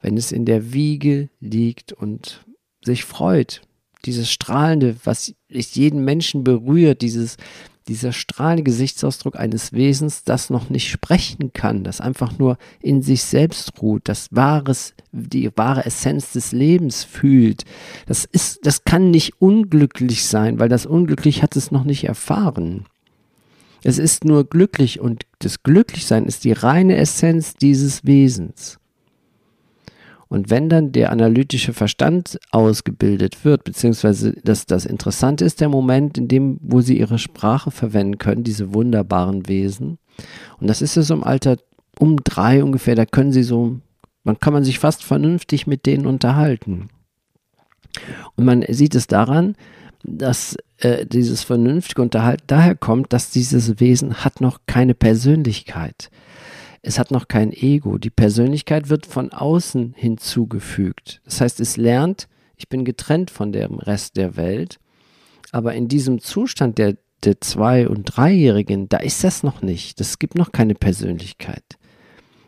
Wenn 0.00 0.16
es 0.16 0.32
in 0.32 0.46
der 0.46 0.72
Wiege 0.72 1.28
liegt 1.40 1.92
und 1.92 2.44
sich 2.82 3.04
freut. 3.04 3.62
Dieses 4.06 4.30
strahlende, 4.30 4.96
was 5.04 5.34
jeden 5.48 6.04
Menschen 6.04 6.42
berührt, 6.42 7.02
dieses, 7.02 7.36
dieser 7.88 8.12
strahlende 8.12 8.62
Gesichtsausdruck 8.62 9.36
eines 9.36 9.72
Wesens, 9.72 10.24
das 10.24 10.50
noch 10.50 10.70
nicht 10.70 10.90
sprechen 10.90 11.52
kann, 11.52 11.84
das 11.84 12.00
einfach 12.00 12.38
nur 12.38 12.58
in 12.80 13.02
sich 13.02 13.22
selbst 13.22 13.80
ruht, 13.82 14.02
das 14.08 14.28
wahres, 14.30 14.94
die 15.12 15.50
wahre 15.56 15.84
Essenz 15.86 16.32
des 16.32 16.52
Lebens 16.52 17.04
fühlt. 17.04 17.64
Das 18.06 18.24
ist, 18.24 18.60
das 18.64 18.84
kann 18.84 19.10
nicht 19.10 19.40
unglücklich 19.40 20.26
sein, 20.26 20.58
weil 20.58 20.68
das 20.68 20.86
Unglücklich 20.86 21.42
hat 21.42 21.56
es 21.56 21.70
noch 21.70 21.84
nicht 21.84 22.04
erfahren. 22.04 22.86
Es 23.82 23.98
ist 23.98 24.24
nur 24.24 24.44
glücklich 24.44 25.00
und 25.00 25.24
das 25.38 25.62
Glücklichsein 25.62 26.26
ist 26.26 26.44
die 26.44 26.52
reine 26.52 26.96
Essenz 26.96 27.54
dieses 27.54 28.04
Wesens. 28.04 28.79
Und 30.30 30.48
wenn 30.48 30.68
dann 30.68 30.92
der 30.92 31.10
analytische 31.10 31.72
Verstand 31.72 32.38
ausgebildet 32.52 33.44
wird, 33.44 33.64
beziehungsweise 33.64 34.32
das, 34.44 34.64
das 34.64 34.86
Interessante 34.86 35.44
ist 35.44 35.60
der 35.60 35.68
Moment, 35.68 36.16
in 36.18 36.28
dem, 36.28 36.56
wo 36.62 36.80
sie 36.80 36.98
ihre 36.98 37.18
Sprache 37.18 37.72
verwenden 37.72 38.18
können, 38.18 38.44
diese 38.44 38.72
wunderbaren 38.72 39.48
Wesen. 39.48 39.98
Und 40.60 40.68
das 40.68 40.82
ist 40.82 40.94
so 40.94 41.12
im 41.12 41.24
Alter 41.24 41.56
um 41.98 42.16
drei 42.22 42.62
ungefähr, 42.62 42.94
da 42.94 43.06
können 43.06 43.32
sie 43.32 43.42
so, 43.42 43.80
man 44.22 44.38
kann 44.38 44.52
man 44.52 44.62
sich 44.62 44.78
fast 44.78 45.02
vernünftig 45.02 45.66
mit 45.66 45.84
denen 45.84 46.06
unterhalten. 46.06 46.90
Und 48.36 48.44
man 48.44 48.64
sieht 48.68 48.94
es 48.94 49.08
daran, 49.08 49.56
dass 50.04 50.56
äh, 50.78 51.06
dieses 51.06 51.42
vernünftige 51.42 52.02
Unterhalten 52.02 52.44
daher 52.46 52.76
kommt, 52.76 53.12
dass 53.12 53.30
dieses 53.30 53.80
Wesen 53.80 54.22
hat 54.24 54.40
noch 54.40 54.60
keine 54.66 54.94
Persönlichkeit 54.94 56.08
es 56.82 56.98
hat 56.98 57.10
noch 57.10 57.28
kein 57.28 57.52
Ego. 57.52 57.98
Die 57.98 58.10
Persönlichkeit 58.10 58.88
wird 58.88 59.06
von 59.06 59.32
außen 59.32 59.94
hinzugefügt. 59.96 61.20
Das 61.24 61.40
heißt, 61.40 61.60
es 61.60 61.76
lernt, 61.76 62.28
ich 62.56 62.68
bin 62.68 62.84
getrennt 62.84 63.30
von 63.30 63.52
dem 63.52 63.78
Rest 63.78 64.16
der 64.16 64.36
Welt. 64.36 64.78
Aber 65.52 65.74
in 65.74 65.88
diesem 65.88 66.20
Zustand 66.20 66.78
der, 66.78 66.96
der 67.24 67.40
Zwei- 67.40 67.88
und 67.88 68.04
Dreijährigen, 68.04 68.88
da 68.88 68.98
ist 68.98 69.24
das 69.24 69.42
noch 69.42 69.62
nicht. 69.62 70.00
Es 70.00 70.18
gibt 70.18 70.36
noch 70.36 70.52
keine 70.52 70.74
Persönlichkeit. 70.74 71.64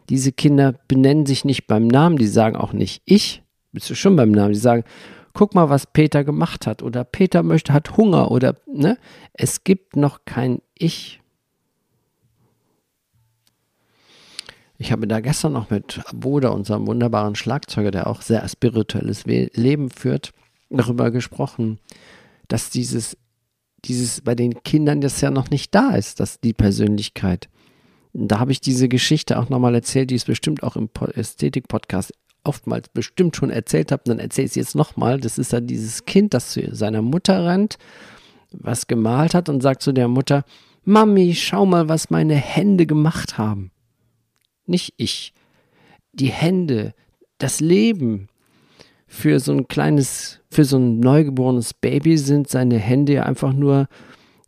Diese 0.09 0.33
Kinder 0.33 0.75
benennen 0.89 1.27
sich 1.27 1.45
nicht 1.45 1.67
beim 1.67 1.87
Namen, 1.87 2.17
die 2.17 2.27
sagen 2.27 2.57
auch 2.57 2.73
nicht 2.73 3.03
ich, 3.05 3.43
bist 3.73 3.89
du 3.89 3.95
schon 3.95 4.17
beim 4.17 4.31
Namen, 4.31 4.53
die 4.53 4.59
sagen, 4.59 4.85
guck 5.33 5.55
mal, 5.55 5.71
was 5.71 5.87
Peter 5.87 6.25
gemacht 6.25 6.67
hat 6.67 6.83
oder 6.83 7.05
Peter 7.05 7.43
möchte, 7.43 7.73
hat 7.73 7.97
Hunger 7.97 8.31
oder, 8.31 8.57
ne? 8.67 8.99
Es 9.33 9.65
gibt 9.65 9.97
noch 9.97 10.25
kein 10.25 10.61
Ich. 10.75 11.22
Ich 14.83 14.91
habe 14.91 15.07
da 15.07 15.21
gestern 15.21 15.53
noch 15.53 15.71
mit 15.71 16.01
Boda, 16.13 16.49
unserem 16.49 16.89
wunderbaren 16.89 17.37
Schlagzeuger, 17.37 17.93
der 17.93 18.09
auch 18.09 18.21
sehr 18.21 18.47
spirituelles 18.49 19.25
Leben 19.27 19.91
führt, 19.91 20.33
darüber 20.71 21.13
gesprochen, 21.13 21.79
dass 22.49 22.69
dieses, 22.69 23.17
dieses 23.85 24.23
bei 24.23 24.35
den 24.35 24.65
Kindern 24.65 25.01
das 25.01 25.21
ja 25.21 25.31
noch 25.31 25.51
nicht 25.51 25.73
da 25.73 25.95
ist, 25.95 26.19
dass 26.19 26.41
die 26.41 26.53
Persönlichkeit. 26.53 27.49
Da 28.13 28.41
habe 28.41 28.51
ich 28.51 28.61
diese 28.61 28.89
Geschichte 28.89 29.39
auch 29.39 29.49
nochmal 29.51 29.77
erzählt, 29.77 30.11
die 30.11 30.17
ist 30.17 30.27
bestimmt 30.27 30.65
auch 30.65 30.75
im 30.75 30.91
Ästhetik-Podcast 31.15 32.13
oftmals 32.43 32.89
bestimmt 32.89 33.37
schon 33.37 33.51
erzählt 33.51 33.93
habe, 33.93 34.03
dann 34.07 34.19
erzähle 34.19 34.47
ich 34.47 34.51
es 34.51 34.57
jetzt 34.57 34.75
nochmal. 34.75 35.21
Das 35.21 35.39
ist 35.39 35.53
ja 35.53 35.61
dieses 35.61 36.07
Kind, 36.07 36.35
das 36.35 36.51
zu 36.51 36.75
seiner 36.75 37.03
Mutter 37.03 37.47
rennt, 37.47 37.79
was 38.51 38.89
gemalt 38.89 39.35
hat 39.35 39.49
und 39.49 39.61
sagt 39.61 39.81
zu 39.81 39.93
der 39.93 40.09
Mutter, 40.09 40.45
Mami, 40.83 41.37
schau 41.37 41.67
mal, 41.67 41.89
was 41.89 42.11
meine 42.11 42.35
Hände 42.35 42.85
gemacht 42.85 43.39
haben 43.39 43.71
nicht 44.73 44.95
ich. 44.97 45.33
Die 46.13 46.31
Hände, 46.31 46.95
das 47.39 47.61
Leben. 47.61 48.27
Für 49.07 49.41
so 49.41 49.53
ein 49.53 49.69
kleines, 49.69 50.41
für 50.51 50.65
so 50.65 50.79
ein 50.79 50.99
neugeborenes 50.99 51.75
Baby 51.75 52.17
sind 52.17 52.49
seine 52.49 52.79
Hände 52.79 53.13
ja 53.13 53.23
einfach 53.25 53.53
nur 53.53 53.87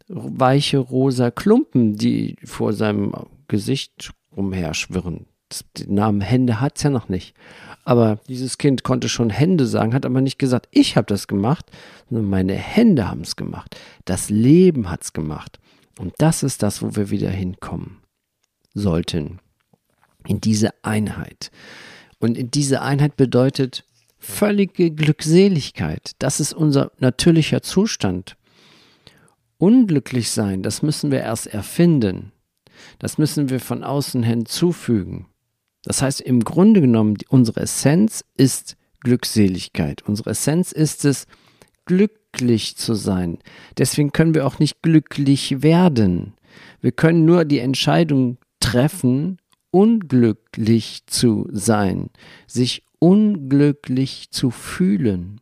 weiche 0.09 0.79
rosa 0.79 1.31
Klumpen, 1.31 1.97
die 1.97 2.37
vor 2.45 2.73
seinem 2.73 3.13
Gesicht 3.47 4.13
umherschwirren. 4.31 5.27
Den 5.77 5.95
Namen 5.95 6.23
Hände 6.23 6.61
hat 6.61 6.79
es 6.79 6.83
ja 6.83 6.91
noch 6.91 7.11
nicht. 7.11 7.35
Aber 7.85 8.19
dieses 8.27 8.57
Kind 8.57 8.83
konnte 8.83 9.11
schon 9.11 9.29
Hände 9.29 9.67
sagen, 9.67 9.93
hat 9.93 10.07
aber 10.07 10.23
nicht 10.23 10.39
gesagt, 10.39 10.69
ich 10.71 10.97
habe 10.97 11.07
das 11.07 11.29
gemacht, 11.29 11.71
sondern 12.09 12.31
meine 12.31 12.55
Hände 12.55 13.09
haben 13.11 13.21
es 13.21 13.37
gemacht. 13.37 13.77
Das 14.07 14.31
Leben 14.31 14.91
hat 14.91 15.03
es 15.03 15.13
gemacht. 15.13 15.61
Und 15.99 16.15
das 16.19 16.43
ist 16.43 16.63
das, 16.63 16.83
wo 16.83 16.97
wir 16.97 17.11
wieder 17.11 17.31
hinkommen 17.31 17.99
sollten 18.73 19.41
in 20.27 20.41
diese 20.41 20.71
Einheit. 20.83 21.51
Und 22.19 22.55
diese 22.55 22.83
Einheit 22.83 23.17
bedeutet 23.17 23.85
völlige 24.19 24.91
Glückseligkeit. 24.91 26.13
Das 26.19 26.41
ist 26.41 26.55
unser 26.55 26.93
natürlicher 26.99 27.63
Zustand. 27.63 28.37
Unglücklich 29.59 30.31
sein, 30.31 30.63
das 30.63 30.83
müssen 30.83 31.11
wir 31.11 31.21
erst 31.21 31.47
erfinden. 31.47 32.33
Das 32.99 33.19
müssen 33.19 33.51
wir 33.51 33.61
von 33.61 33.85
außen 33.85 34.23
hinzufügen. 34.23 35.27
Das 35.85 36.03
heißt, 36.03 36.21
im 36.23 36.41
Grunde 36.41 36.81
genommen, 36.81 37.17
unsere 37.29 37.61
Essenz 37.61 38.25
ist 38.37 38.77
Glückseligkeit. 39.01 40.03
Unsere 40.03 40.31
Essenz 40.31 40.73
ist 40.73 41.05
es, 41.05 41.27
glücklich 41.85 42.77
zu 42.77 42.95
sein. 42.95 43.39
Deswegen 43.77 44.13
können 44.13 44.35
wir 44.35 44.47
auch 44.47 44.59
nicht 44.59 44.83
glücklich 44.83 45.63
werden. 45.63 46.35
Wir 46.81 46.93
können 46.93 47.25
nur 47.25 47.45
die 47.45 47.59
Entscheidung 47.59 48.39
treffen, 48.61 49.39
unglücklich 49.75 51.03
zu 51.07 51.49
sein, 51.51 52.11
sich 52.47 52.85
unglücklich 52.99 54.31
zu 54.31 54.51
fühlen. 54.51 55.41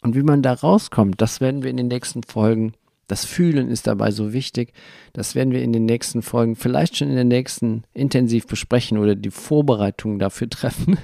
Und 0.00 0.14
wie 0.14 0.22
man 0.22 0.42
da 0.42 0.52
rauskommt, 0.52 1.20
das 1.20 1.40
werden 1.40 1.62
wir 1.62 1.70
in 1.70 1.76
den 1.76 1.88
nächsten 1.88 2.22
Folgen 2.22 2.72
das 3.06 3.24
Fühlen 3.24 3.68
ist 3.68 3.86
dabei 3.86 4.10
so 4.10 4.32
wichtig. 4.32 4.72
Das 5.12 5.34
werden 5.34 5.52
wir 5.52 5.62
in 5.62 5.72
den 5.72 5.84
nächsten 5.84 6.22
Folgen, 6.22 6.56
vielleicht 6.56 6.96
schon 6.96 7.08
in 7.08 7.14
der 7.14 7.24
nächsten 7.24 7.84
intensiv 7.92 8.46
besprechen 8.46 8.98
oder 8.98 9.14
die 9.14 9.30
Vorbereitungen 9.30 10.18
dafür 10.18 10.48
treffen. 10.50 10.98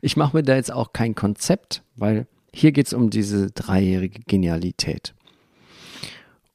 Ich 0.00 0.16
mache 0.16 0.36
mir 0.36 0.42
da 0.42 0.54
jetzt 0.54 0.72
auch 0.72 0.92
kein 0.92 1.14
Konzept, 1.14 1.82
weil 1.96 2.26
hier 2.52 2.72
geht 2.72 2.86
es 2.86 2.92
um 2.92 3.10
diese 3.10 3.50
dreijährige 3.50 4.20
Genialität. 4.26 5.14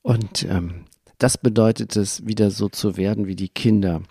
Und 0.01 0.43
ähm, 0.43 0.85
das 1.17 1.37
bedeutet 1.37 1.95
es, 1.95 2.25
wieder 2.25 2.49
so 2.49 2.69
zu 2.69 2.97
werden 2.97 3.27
wie 3.27 3.35
die 3.35 3.49
Kinder. 3.49 4.01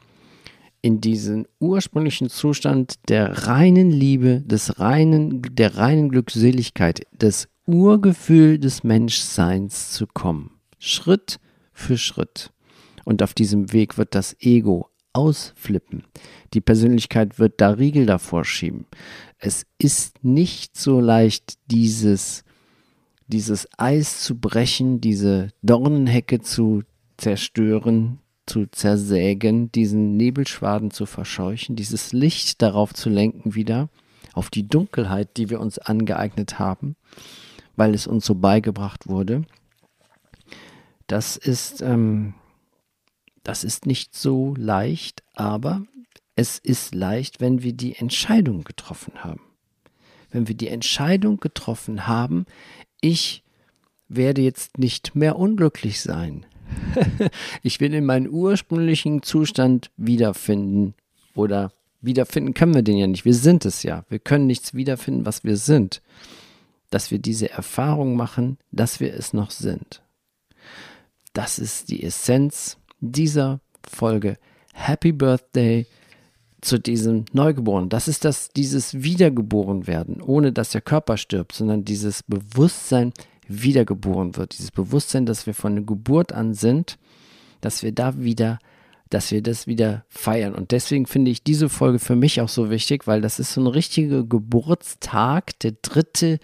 In 0.83 1.01
diesen 1.01 1.47
ursprünglichen 1.59 2.31
Zustand 2.31 2.95
der 3.09 3.47
reinen 3.47 3.91
Liebe, 3.91 4.41
des 4.41 4.79
reinen, 4.79 5.43
der 5.43 5.77
reinen 5.77 6.09
Glückseligkeit, 6.09 7.03
des 7.13 7.49
Urgefühl 7.67 8.59
des 8.59 8.83
Menschseins 8.83 9.93
zu 9.93 10.07
kommen. 10.07 10.53
Schritt 10.79 11.39
für 11.73 11.99
Schritt. 11.99 12.53
Und 13.05 13.23
auf 13.23 13.35
diesem 13.35 13.73
Weg 13.73 13.99
wird 13.99 14.15
das 14.15 14.37
Ego 14.41 14.89
ausflippen. 15.13 16.05
Die 16.55 16.61
Persönlichkeit 16.61 17.39
wird 17.39 17.61
da 17.61 17.71
Riegel 17.71 18.07
davor 18.07 18.45
schieben. 18.45 18.87
Es 19.39 19.67
ist 19.79 20.23
nicht 20.25 20.77
so 20.77 21.01
leicht, 21.01 21.59
dieses, 21.67 22.45
dieses 23.27 23.69
Eis 23.77 24.23
zu 24.23 24.39
brechen, 24.39 25.01
diese 25.01 25.49
Dornenhecke 25.63 26.41
zu 26.41 26.83
zerstören, 27.17 28.19
zu 28.47 28.67
zersägen, 28.67 29.71
diesen 29.73 30.17
Nebelschwaden 30.17 30.91
zu 30.91 31.07
verscheuchen, 31.07 31.77
dieses 31.77 32.13
Licht 32.13 32.63
darauf 32.63 32.95
zu 32.95 33.09
lenken 33.09 33.55
wieder, 33.55 33.89
auf 34.33 34.51
die 34.51 34.69
Dunkelheit, 34.69 35.37
die 35.37 35.51
wir 35.51 35.61
uns 35.61 35.79
angeeignet 35.79 36.59
haben 36.59 36.97
weil 37.81 37.95
es 37.95 38.07
uns 38.07 38.27
so 38.27 38.35
beigebracht 38.35 39.09
wurde. 39.09 39.47
Das 41.07 41.39
ist, 41.39 41.81
ähm, 41.81 42.35
das 43.43 43.65
ist 43.65 43.87
nicht 43.87 44.15
so 44.15 44.55
leicht, 44.55 45.23
aber 45.35 45.87
es 46.37 46.59
ist 46.59 46.95
leicht, 46.95 47.41
wenn 47.41 47.63
wir 47.63 47.73
die 47.73 47.97
Entscheidung 47.97 48.65
getroffen 48.65 49.25
haben. 49.25 49.41
Wenn 50.31 50.47
wir 50.47 50.55
die 50.55 50.69
Entscheidung 50.69 51.41
getroffen 51.41 52.07
haben, 52.07 52.45
ich 53.01 53.45
werde 54.09 54.43
jetzt 54.43 54.77
nicht 54.77 55.15
mehr 55.15 55.37
unglücklich 55.37 56.03
sein. 56.03 56.45
ich 57.63 57.81
will 57.81 57.95
in 57.95 58.05
meinen 58.05 58.29
ursprünglichen 58.29 59.23
Zustand 59.23 59.91
wiederfinden 59.97 60.95
oder 61.35 61.73
wiederfinden 62.01 62.55
können 62.55 62.75
wir 62.75 62.83
den 62.83 62.97
ja 62.97 63.07
nicht. 63.07 63.25
Wir 63.25 63.35
sind 63.35 63.65
es 63.65 63.83
ja. 63.83 64.05
Wir 64.09 64.19
können 64.19 64.47
nichts 64.47 64.75
wiederfinden, 64.75 65.27
was 65.27 65.45
wir 65.45 65.57
sind 65.57 66.01
dass 66.91 67.11
wir 67.11 67.19
diese 67.19 67.51
Erfahrung 67.51 68.17
machen, 68.17 68.59
dass 68.73 69.01
wir 69.01 69.15
es 69.15 69.33
noch 69.33 69.51
sind. 69.51 70.03
Das 71.33 71.59
ist 71.59 71.89
die 71.89 72.03
Essenz 72.03 72.77
dieser 73.01 73.61
Folge. 73.89 74.37
Happy 74.73 75.13
Birthday 75.13 75.87
zu 76.61 76.79
diesem 76.79 77.25
Neugeborenen. 77.33 77.89
Das 77.89 78.09
ist 78.09 78.25
das, 78.25 78.51
dieses 78.51 79.03
Wiedergeborenwerden, 79.03 80.21
ohne 80.21 80.53
dass 80.53 80.71
der 80.71 80.81
Körper 80.81 81.17
stirbt, 81.17 81.53
sondern 81.53 81.85
dieses 81.85 82.23
Bewusstsein 82.25 83.13
wiedergeboren 83.51 84.37
wird. 84.37 84.57
Dieses 84.59 84.71
Bewusstsein, 84.71 85.27
dass 85.27 85.47
wir 85.47 85.55
von 85.55 85.75
der 85.75 85.85
Geburt 85.85 86.33
an 86.33 86.55
sind, 86.55 86.99
dass 87.61 87.83
wir 87.83 87.93
da 87.93 88.19
wieder 88.19 88.59
dass 89.11 89.33
wir 89.33 89.43
das 89.43 89.67
wieder 89.67 90.05
feiern. 90.09 90.55
Und 90.55 90.71
deswegen 90.71 91.05
finde 91.05 91.33
ich 91.33 91.43
diese 91.43 91.69
Folge 91.69 91.99
für 91.99 92.15
mich 92.15 92.41
auch 92.41 92.49
so 92.49 92.71
wichtig, 92.71 93.09
weil 93.09 93.21
das 93.21 93.41
ist 93.41 93.53
so 93.53 93.61
ein 93.61 93.67
richtiger 93.67 94.23
Geburtstag, 94.23 95.59
der 95.59 95.73
dritte 95.83 96.39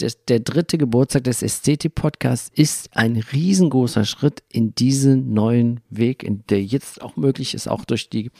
der, 0.00 0.12
der 0.28 0.40
dritte 0.40 0.76
Geburtstag 0.76 1.24
des 1.24 1.42
Ästhetik-Podcasts 1.42 2.50
ist 2.54 2.94
ein 2.94 3.16
riesengroßer 3.16 4.04
Schritt 4.04 4.42
in 4.50 4.74
diesen 4.74 5.32
neuen 5.32 5.80
Weg, 5.88 6.22
in 6.22 6.44
der 6.50 6.62
jetzt 6.62 7.00
auch 7.00 7.16
möglich 7.16 7.54
ist, 7.54 7.66
auch 7.66 7.84
durch 7.84 8.10
die, 8.10 8.30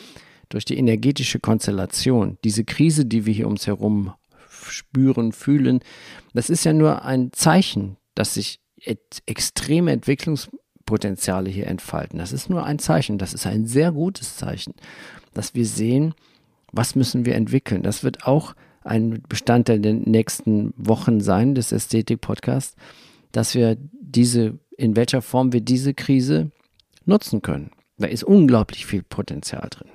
durch 0.50 0.66
die 0.66 0.76
energetische 0.76 1.40
Konstellation. 1.40 2.36
Diese 2.44 2.64
Krise, 2.64 3.06
die 3.06 3.24
wir 3.24 3.32
hier 3.32 3.46
ums 3.46 3.66
herum 3.66 4.12
spüren, 4.70 5.32
fühlen, 5.32 5.80
das 6.34 6.50
ist 6.50 6.64
ja 6.64 6.72
nur 6.72 7.04
ein 7.04 7.32
Zeichen, 7.32 7.96
dass 8.14 8.34
sich 8.34 8.60
extreme 9.26 9.92
Entwicklungspotenziale 9.92 11.50
hier 11.50 11.66
entfalten. 11.66 12.18
Das 12.18 12.32
ist 12.32 12.50
nur 12.50 12.64
ein 12.64 12.78
Zeichen, 12.78 13.18
das 13.18 13.34
ist 13.34 13.46
ein 13.46 13.66
sehr 13.66 13.92
gutes 13.92 14.36
Zeichen, 14.36 14.74
dass 15.34 15.54
wir 15.54 15.66
sehen, 15.66 16.14
was 16.72 16.94
müssen 16.94 17.24
wir 17.24 17.34
entwickeln. 17.34 17.82
Das 17.82 18.04
wird 18.04 18.26
auch 18.26 18.54
ein 18.82 19.22
Bestandteil 19.28 19.80
der 19.80 19.94
nächsten 19.94 20.72
Wochen 20.76 21.20
sein 21.20 21.54
des 21.54 21.72
Ästhetik-Podcasts, 21.72 22.76
dass 23.32 23.54
wir 23.54 23.76
diese, 24.00 24.58
in 24.76 24.94
welcher 24.96 25.22
Form 25.22 25.52
wir 25.52 25.60
diese 25.60 25.92
Krise 25.92 26.50
nutzen 27.04 27.42
können. 27.42 27.70
Da 27.98 28.06
ist 28.06 28.24
unglaublich 28.24 28.86
viel 28.86 29.02
Potenzial 29.02 29.68
drin. 29.70 29.88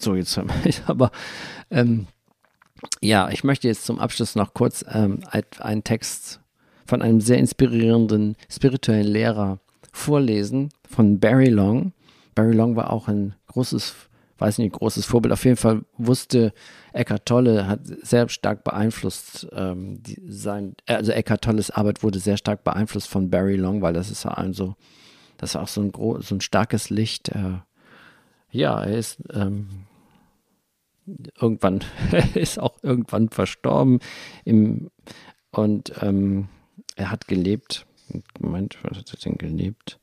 So, 0.00 0.14
jetzt 0.14 0.38
aber 0.86 1.12
ähm, 1.70 2.06
ja, 3.00 3.28
ich 3.30 3.44
möchte 3.44 3.68
jetzt 3.68 3.84
zum 3.84 3.98
Abschluss 3.98 4.34
noch 4.34 4.54
kurz 4.54 4.84
ähm, 4.88 5.20
einen 5.58 5.84
Text 5.84 6.40
von 6.86 7.02
einem 7.02 7.20
sehr 7.20 7.38
inspirierenden 7.38 8.36
spirituellen 8.48 9.06
Lehrer 9.06 9.60
vorlesen, 9.92 10.70
von 10.88 11.20
Barry 11.20 11.48
Long. 11.48 11.92
Barry 12.34 12.54
Long 12.54 12.76
war 12.76 12.90
auch 12.90 13.08
ein 13.08 13.34
großes 13.48 13.94
weiß 14.42 14.58
nicht, 14.58 14.72
großes 14.72 15.06
Vorbild. 15.06 15.32
Auf 15.32 15.44
jeden 15.44 15.56
Fall 15.56 15.82
wusste 15.96 16.52
Eckhart 16.92 17.26
Tolle, 17.26 17.68
hat 17.68 17.80
sehr 17.84 18.28
stark 18.28 18.64
beeinflusst, 18.64 19.46
ähm, 19.52 20.02
die, 20.02 20.20
sein, 20.26 20.74
also 20.86 21.12
Eckhart 21.12 21.42
Tolles 21.42 21.70
Arbeit 21.70 22.02
wurde 22.02 22.18
sehr 22.18 22.36
stark 22.36 22.64
beeinflusst 22.64 23.08
von 23.08 23.30
Barry 23.30 23.56
Long, 23.56 23.82
weil 23.82 23.92
das 23.92 24.10
ist 24.10 24.24
ja 24.24 24.32
ein 24.32 24.52
so, 24.52 24.74
das 25.38 25.50
ist 25.50 25.56
auch 25.56 25.68
so 25.68 25.80
ein, 25.80 25.92
so 25.94 26.34
ein 26.34 26.40
starkes 26.40 26.90
Licht. 26.90 27.28
Äh, 27.30 27.60
ja, 28.50 28.82
er 28.82 28.98
ist 28.98 29.18
ähm, 29.32 29.68
irgendwann, 31.06 31.80
ist 32.34 32.58
auch 32.58 32.82
irgendwann 32.82 33.28
verstorben 33.28 34.00
im, 34.44 34.90
und 35.50 35.92
ähm, 36.00 36.48
er 36.96 37.10
hat 37.10 37.28
gelebt. 37.28 37.86
Moment, 38.38 38.78
was 38.82 38.98
hat 38.98 39.12
er 39.12 39.20
denn 39.20 39.38
gelebt? 39.38 39.98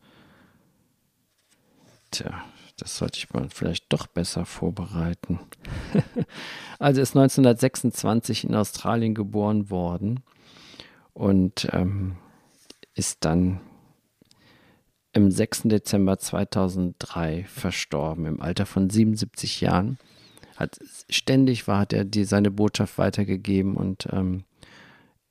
Tja, 2.12 2.44
das 2.78 2.98
sollte 2.98 3.18
ich 3.18 3.32
mal 3.32 3.50
vielleicht 3.50 3.92
doch 3.92 4.08
besser 4.08 4.46
vorbereiten. 4.46 5.40
also 6.80 7.02
ist 7.02 7.16
1926 7.16 8.46
in 8.46 8.56
Australien 8.56 9.14
geboren 9.14 9.70
worden 9.70 10.22
und 11.14 11.68
ähm, 11.72 12.16
ist 12.94 13.26
dann 13.26 13.62
im 15.14 15.32
6. 15.32 15.64
Dezember 15.64 16.20
2003 16.20 17.46
verstorben, 17.46 18.26
im 18.26 18.42
Alter 18.42 18.66
von 18.66 18.90
77 18.90 19.62
Jahren. 19.62 19.98
Hat 20.60 20.78
ständig 21.10 21.68
war, 21.70 21.80
hat 21.80 21.94
er 21.94 22.04
die, 22.04 22.26
seine 22.26 22.52
Botschaft 22.52 22.98
weitergegeben 22.98 23.78
und 23.78 24.10
ähm, 24.12 24.44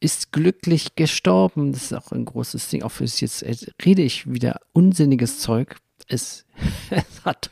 ist 0.01 0.33
glücklich 0.33 0.95
gestorben. 0.97 1.73
Das 1.73 1.83
ist 1.83 1.93
auch 1.93 2.12
ein 2.12 2.25
großes 2.25 2.71
Ding. 2.71 2.83
Auch 2.83 2.93
für 2.93 3.05
jetzt 3.05 3.45
rede 3.85 4.03
ich 4.03 4.33
wieder 4.33 4.61
unsinniges 4.73 5.41
Zeug, 5.41 5.77
es, 6.09 6.47
es 6.91 7.25
hat 7.27 7.51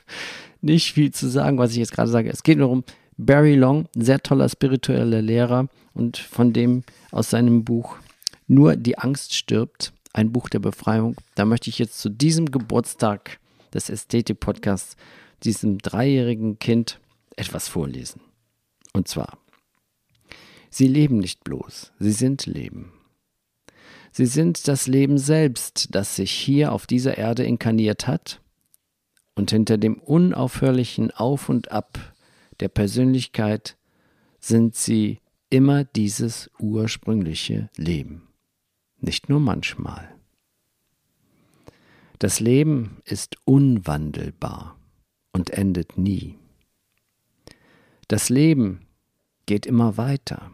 nicht 0.62 0.95
viel 0.95 1.11
zu 1.11 1.29
sagen, 1.29 1.59
was 1.59 1.73
ich 1.73 1.77
jetzt 1.77 1.93
gerade 1.93 2.11
sage. 2.11 2.31
Es 2.31 2.43
geht 2.43 2.57
nur 2.57 2.71
um 2.71 2.83
Barry 3.19 3.55
Long, 3.57 3.89
sehr 3.95 4.23
toller 4.23 4.49
spiritueller 4.49 5.21
Lehrer 5.21 5.69
und 5.93 6.17
von 6.17 6.55
dem 6.55 6.83
aus 7.11 7.31
seinem 7.31 7.65
Buch 7.65 7.97
Nur 8.47 8.77
die 8.77 8.97
Angst 8.97 9.35
stirbt, 9.35 9.93
ein 10.15 10.33
Buch 10.33 10.49
der 10.49 10.61
Befreiung. 10.61 11.17
Da 11.35 11.45
möchte 11.45 11.69
ich 11.69 11.79
jetzt 11.79 11.99
zu 11.99 12.09
diesem 12.09 12.51
Geburtstag 12.51 13.39
des 13.75 13.91
Ästhetik-Podcasts 13.91 14.97
diesem 15.43 15.79
dreijährigen 15.79 16.59
Kind 16.59 17.01
etwas 17.37 17.68
vorlesen. 17.68 18.20
Und 18.92 19.09
zwar, 19.09 19.38
Sie 20.77 20.88
leben 20.88 21.16
nicht 21.16 21.42
bloß, 21.42 21.92
sie 21.99 22.12
sind 22.12 22.44
Leben. 22.44 22.92
Sie 24.12 24.27
sind 24.27 24.68
das 24.68 24.87
Leben 24.87 25.16
selbst, 25.16 25.94
das 25.94 26.16
sich 26.16 26.31
hier 26.31 26.70
auf 26.72 26.87
dieser 26.87 27.16
Erde 27.16 27.44
inkarniert 27.44 28.07
hat 28.07 28.42
und 29.35 29.51
hinter 29.51 29.79
dem 29.79 29.94
unaufhörlichen 29.94 31.12
Auf 31.12 31.49
und 31.49 31.70
Ab 31.70 32.14
der 32.61 32.68
Persönlichkeit 32.68 33.79
sind 34.38 34.75
sie 34.75 35.20
immer 35.49 35.85
dieses 35.85 36.51
ursprüngliche 36.59 37.70
Leben, 37.77 38.29
nicht 38.99 39.31
nur 39.31 39.40
manchmal. 39.40 40.14
Das 42.18 42.38
Leben 42.38 42.99
ist 43.07 43.37
unwandelbar 43.46 44.79
und 45.33 45.49
endet 45.49 45.96
nie. 45.96 46.38
Das 48.09 48.29
Leben 48.29 48.87
geht 49.47 49.66
immer 49.66 49.97
weiter. 49.97 50.53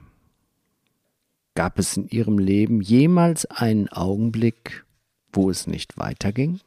Gab 1.55 1.79
es 1.79 1.99
in 1.99 2.09
Ihrem 2.09 2.39
Leben 2.39 2.81
jemals 2.81 3.45
einen 3.45 3.91
Augenblick, 3.91 4.87
wo 5.35 5.51
es 5.51 5.67
nicht 5.67 5.99
weiterging? 5.99 6.61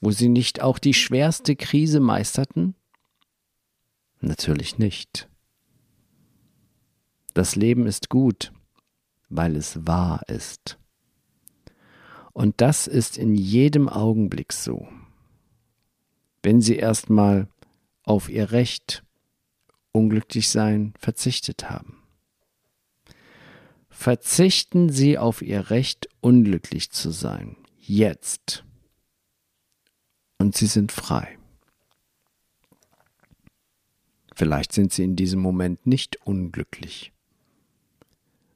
Wo 0.00 0.12
Sie 0.12 0.28
nicht 0.28 0.62
auch 0.62 0.78
die 0.78 0.94
schwerste 0.94 1.56
Krise 1.56 1.98
meisterten? 1.98 2.76
Natürlich 4.20 4.78
nicht. 4.78 5.28
Das 7.34 7.56
Leben 7.56 7.86
ist 7.86 8.08
gut, 8.08 8.52
weil 9.28 9.56
es 9.56 9.86
wahr 9.86 10.22
ist. 10.28 10.78
Und 12.32 12.60
das 12.60 12.86
ist 12.86 13.18
in 13.18 13.34
jedem 13.34 13.88
Augenblick 13.88 14.52
so. 14.52 14.86
Wenn 16.44 16.60
Sie 16.60 16.76
erstmal 16.76 17.48
auf 18.04 18.28
Ihr 18.28 18.52
Recht 18.52 19.02
unglücklich 19.96 20.50
sein 20.50 20.92
verzichtet 20.98 21.70
haben. 21.70 22.02
Verzichten 23.88 24.90
Sie 24.90 25.16
auf 25.16 25.40
Ihr 25.40 25.70
Recht, 25.70 26.08
unglücklich 26.20 26.90
zu 26.90 27.10
sein. 27.10 27.56
Jetzt. 27.78 28.62
Und 30.38 30.54
Sie 30.54 30.66
sind 30.66 30.92
frei. 30.92 31.38
Vielleicht 34.34 34.72
sind 34.72 34.92
Sie 34.92 35.02
in 35.02 35.16
diesem 35.16 35.40
Moment 35.40 35.86
nicht 35.86 36.26
unglücklich. 36.26 37.12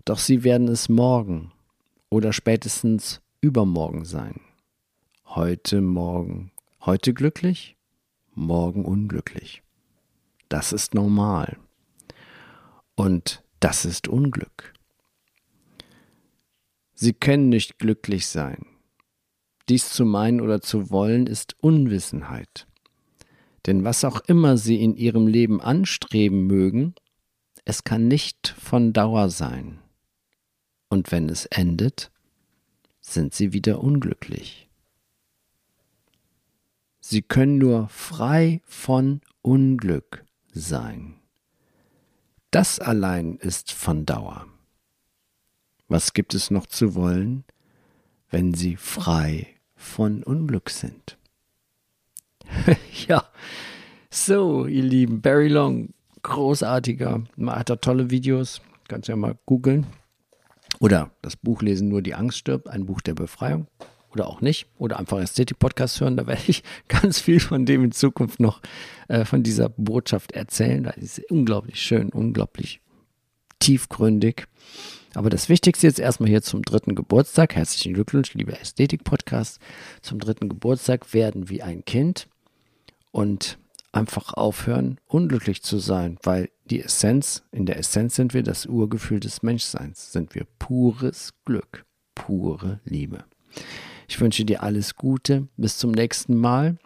Doch 0.05 0.18
Sie 0.18 0.44
werden 0.44 0.68
es 0.68 0.90
morgen 0.90 1.53
oder 2.11 2.35
spätestens 2.35 3.22
übermorgen 3.40 4.05
sein. 4.05 4.40
Heute, 5.24 5.81
morgen, 5.81 6.53
heute 6.83 7.14
glücklich, 7.14 7.76
morgen 8.35 8.85
unglücklich. 8.85 9.62
Das 10.50 10.72
ist 10.72 10.94
normal. 10.94 11.56
Und 12.96 13.42
das 13.60 13.84
ist 13.84 14.08
Unglück. 14.08 14.74
Sie 16.92 17.14
können 17.14 17.48
nicht 17.48 17.78
glücklich 17.78 18.26
sein. 18.26 18.66
Dies 19.68 19.90
zu 19.90 20.04
meinen 20.04 20.40
oder 20.40 20.60
zu 20.60 20.90
wollen 20.90 21.28
ist 21.28 21.54
Unwissenheit. 21.60 22.66
Denn 23.66 23.84
was 23.84 24.04
auch 24.04 24.20
immer 24.26 24.56
Sie 24.56 24.82
in 24.82 24.96
Ihrem 24.96 25.28
Leben 25.28 25.60
anstreben 25.60 26.46
mögen, 26.48 26.94
es 27.64 27.84
kann 27.84 28.08
nicht 28.08 28.48
von 28.48 28.92
Dauer 28.92 29.30
sein. 29.30 29.78
Und 30.88 31.12
wenn 31.12 31.28
es 31.28 31.46
endet, 31.46 32.10
sind 33.00 33.34
Sie 33.34 33.52
wieder 33.52 33.84
unglücklich. 33.84 34.68
Sie 36.98 37.22
können 37.22 37.58
nur 37.58 37.88
frei 37.88 38.60
von 38.64 39.20
Unglück 39.42 40.24
sein. 40.52 41.14
Das 42.50 42.80
allein 42.80 43.36
ist 43.36 43.72
von 43.72 44.06
Dauer. 44.06 44.46
Was 45.88 46.12
gibt 46.12 46.34
es 46.34 46.50
noch 46.50 46.66
zu 46.66 46.94
wollen, 46.94 47.44
wenn 48.28 48.54
sie 48.54 48.76
frei 48.76 49.46
von 49.76 50.22
Unglück 50.22 50.70
sind? 50.70 51.18
ja, 53.08 53.24
so, 54.10 54.66
ihr 54.66 54.82
Lieben, 54.82 55.20
Barry 55.20 55.48
Long, 55.48 55.90
großartiger, 56.22 57.22
hat 57.46 57.70
da 57.70 57.76
tolle 57.76 58.10
Videos, 58.10 58.60
kannst 58.88 59.08
ja 59.08 59.16
mal 59.16 59.38
googeln. 59.46 59.86
Oder 60.80 61.10
das 61.22 61.36
Buch 61.36 61.62
lesen, 61.62 61.88
nur 61.88 62.02
die 62.02 62.14
Angst 62.14 62.38
stirbt, 62.38 62.68
ein 62.68 62.86
Buch 62.86 63.00
der 63.00 63.14
Befreiung. 63.14 63.66
Oder 64.12 64.27
auch 64.27 64.40
nicht. 64.40 64.66
Oder 64.79 64.99
einfach 64.99 65.20
Ästhetik-Podcast 65.20 66.01
hören, 66.01 66.16
da 66.16 66.27
werde 66.27 66.42
ich 66.46 66.62
ganz 66.88 67.20
viel 67.20 67.40
von 67.40 67.66
dem 67.66 67.85
in 67.85 67.92
Zukunft 67.92 68.40
noch, 68.40 68.61
äh, 69.09 69.25
von 69.25 69.42
dieser 69.42 69.68
Botschaft 69.68 70.33
erzählen. 70.33 70.83
Das 70.85 70.96
ist 70.96 71.31
unglaublich 71.31 71.81
schön, 71.81 72.11
unglaublich 72.11 72.81
tiefgründig. 73.61 74.46
Aber 75.14 75.31
das 75.31 75.49
Wichtigste 75.49 75.87
jetzt 75.87 75.99
erstmal 75.99 76.29
hier 76.29 76.42
zum 76.42 76.62
dritten 76.62 76.94
Geburtstag. 76.94 77.57
Herzlichen 77.57 77.94
Glückwunsch, 77.94 78.35
liebe 78.35 78.59
Ästhetik-Podcast. 78.59 79.59
Zum 80.03 80.18
dritten 80.18 80.49
Geburtstag 80.49 81.12
werden 81.12 81.49
wie 81.49 81.62
ein 81.62 81.85
Kind 81.85 82.29
und 83.11 83.59
einfach 83.92 84.35
aufhören, 84.35 84.99
unglücklich 85.07 85.62
zu 85.62 85.79
sein, 85.79 86.16
weil 86.23 86.51
die 86.64 86.81
Essenz, 86.81 87.42
in 87.51 87.66
der 87.66 87.77
Essenz 87.79 88.14
sind 88.14 88.35
wir 88.35 88.44
das 88.44 88.66
Urgefühl 88.66 89.18
des 89.18 89.42
Menschseins, 89.42 90.12
sind 90.12 90.35
wir 90.35 90.46
pures 90.59 91.35
Glück, 91.44 91.85
pure 92.14 92.81
Liebe. 92.85 93.25
Ich 94.11 94.20
wünsche 94.20 94.44
dir 94.44 94.64
alles 94.64 94.96
Gute, 94.96 95.46
bis 95.57 95.79
zum 95.79 95.92
nächsten 95.92 96.37
Mal 96.37 96.79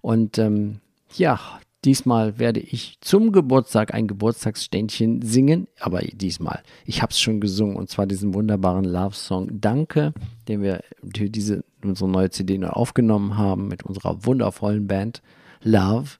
und 0.00 0.38
ähm, 0.38 0.80
ja, 1.16 1.40
Diesmal 1.86 2.38
werde 2.38 2.60
ich 2.60 2.98
zum 3.00 3.32
Geburtstag 3.32 3.94
ein 3.94 4.06
Geburtstagsständchen 4.06 5.22
singen, 5.22 5.66
aber 5.78 6.00
diesmal, 6.00 6.62
ich 6.84 7.00
habe 7.00 7.10
es 7.10 7.18
schon 7.18 7.40
gesungen 7.40 7.76
und 7.76 7.88
zwar 7.88 8.06
diesen 8.06 8.34
wunderbaren 8.34 8.84
Love-Song 8.84 9.48
Danke, 9.62 10.12
den 10.46 10.60
wir 10.60 10.84
für 11.16 11.30
diese 11.30 11.64
unsere 11.82 12.10
neue 12.10 12.28
CD 12.28 12.58
neu 12.58 12.68
aufgenommen 12.68 13.38
haben 13.38 13.68
mit 13.68 13.82
unserer 13.82 14.26
wundervollen 14.26 14.88
Band 14.88 15.22
Love. 15.62 16.18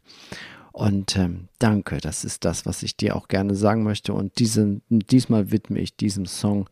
Und 0.73 1.17
ähm, 1.17 1.49
danke, 1.59 1.99
das 1.99 2.25
ist 2.25 2.47
das, 2.47 2.65
was 2.65 2.83
ich 2.83 2.97
dir 2.97 3.15
auch 3.15 3.29
gerne 3.29 3.55
sagen 3.55 3.83
möchte. 3.83 4.15
Und 4.15 4.39
diesen, 4.39 4.81
diesmal 4.89 5.51
widme 5.51 5.79
ich 5.79 5.95
diesem 5.95 6.25
Song 6.25 6.71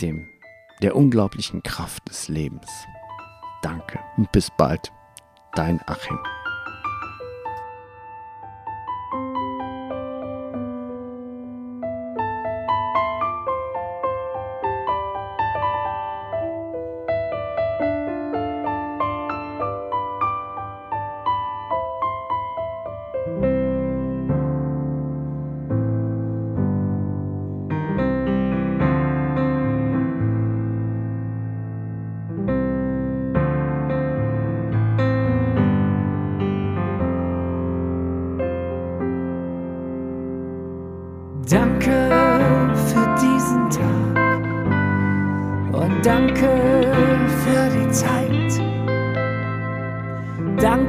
dem 0.00 0.28
der 0.80 0.94
unglaublichen 0.94 1.62
Kraft 1.64 2.08
des 2.08 2.28
Lebens. 2.28 2.68
Danke 3.62 3.98
und 4.16 4.30
bis 4.32 4.50
bald, 4.50 4.92
dein 5.54 5.80
Achim. 5.86 6.18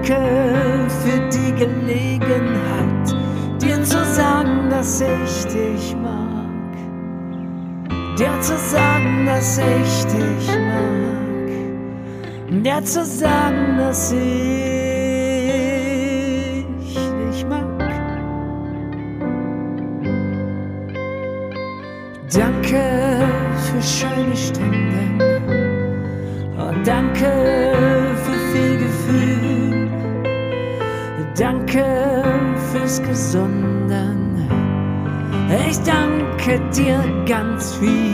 Danke 0.05 0.89
für 1.01 1.29
die 1.29 1.53
Gelegenheit, 1.53 3.15
dir 3.61 3.81
zu 3.83 4.03
sagen, 4.03 4.69
dass 4.69 4.99
ich 4.99 5.45
dich 5.45 5.95
mag. 5.95 6.73
Dir 8.17 8.41
zu 8.41 8.57
sagen, 8.57 9.25
dass 9.25 9.57
ich 9.59 10.05
dich 10.05 10.47
mag. 10.57 11.47
Dir 12.63 12.83
zu 12.83 13.05
sagen, 13.05 13.77
dass 13.77 14.11
ich 14.11 14.82
dir 36.75 37.03
ganz 37.25 37.75
viel. 37.75 38.12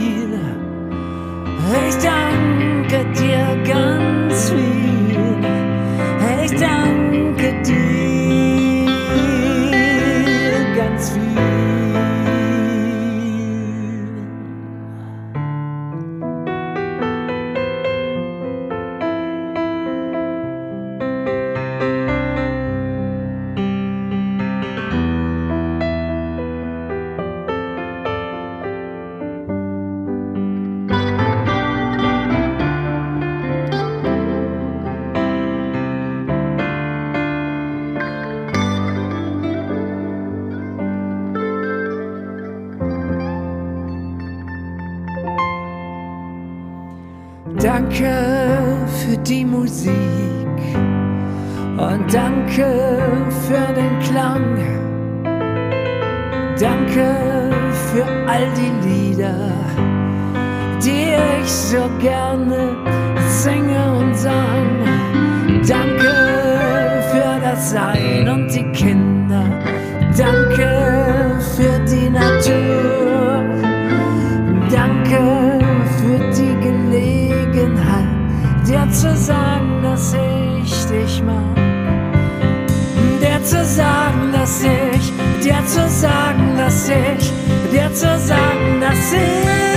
Danke 52.50 53.30
für 53.46 53.72
den 53.74 53.98
Klang. 54.00 54.56
Danke 56.58 57.14
für 57.90 58.04
all 58.26 58.46
die 58.56 58.88
Lieder, 58.88 59.52
die 60.82 61.14
ich 61.40 61.50
so 61.50 61.88
gerne 62.00 62.76
singe 63.28 63.92
und 63.98 64.14
sang. 64.16 64.68
Danke 65.66 66.12
für 67.10 67.40
das 67.42 67.70
Sein 67.70 67.99
dass 84.40 84.62
ich, 84.62 85.12
dir 85.44 85.62
zu 85.66 85.86
sagen, 85.90 86.56
dass 86.56 86.88
ich, 86.88 87.30
dir 87.70 87.92
zu 87.92 88.18
sagen, 88.18 88.80
dass 88.80 89.12
ich 89.12 89.69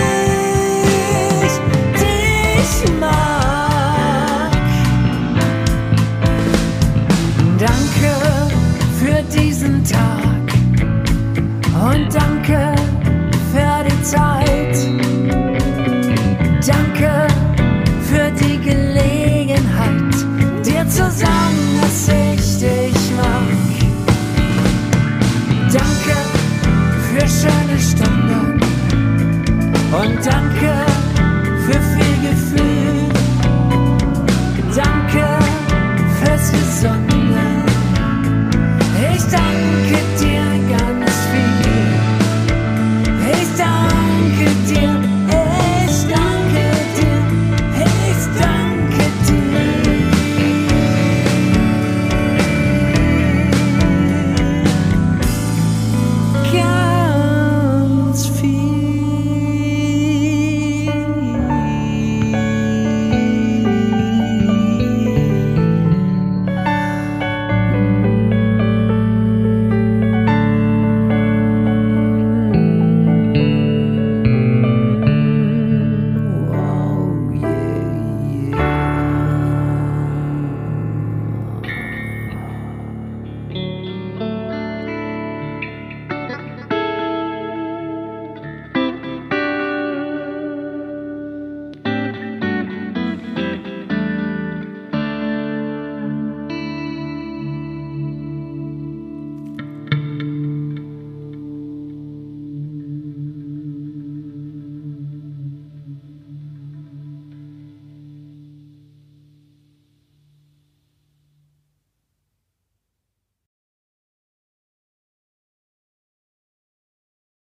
down 30.24 30.58
girl 30.58 30.83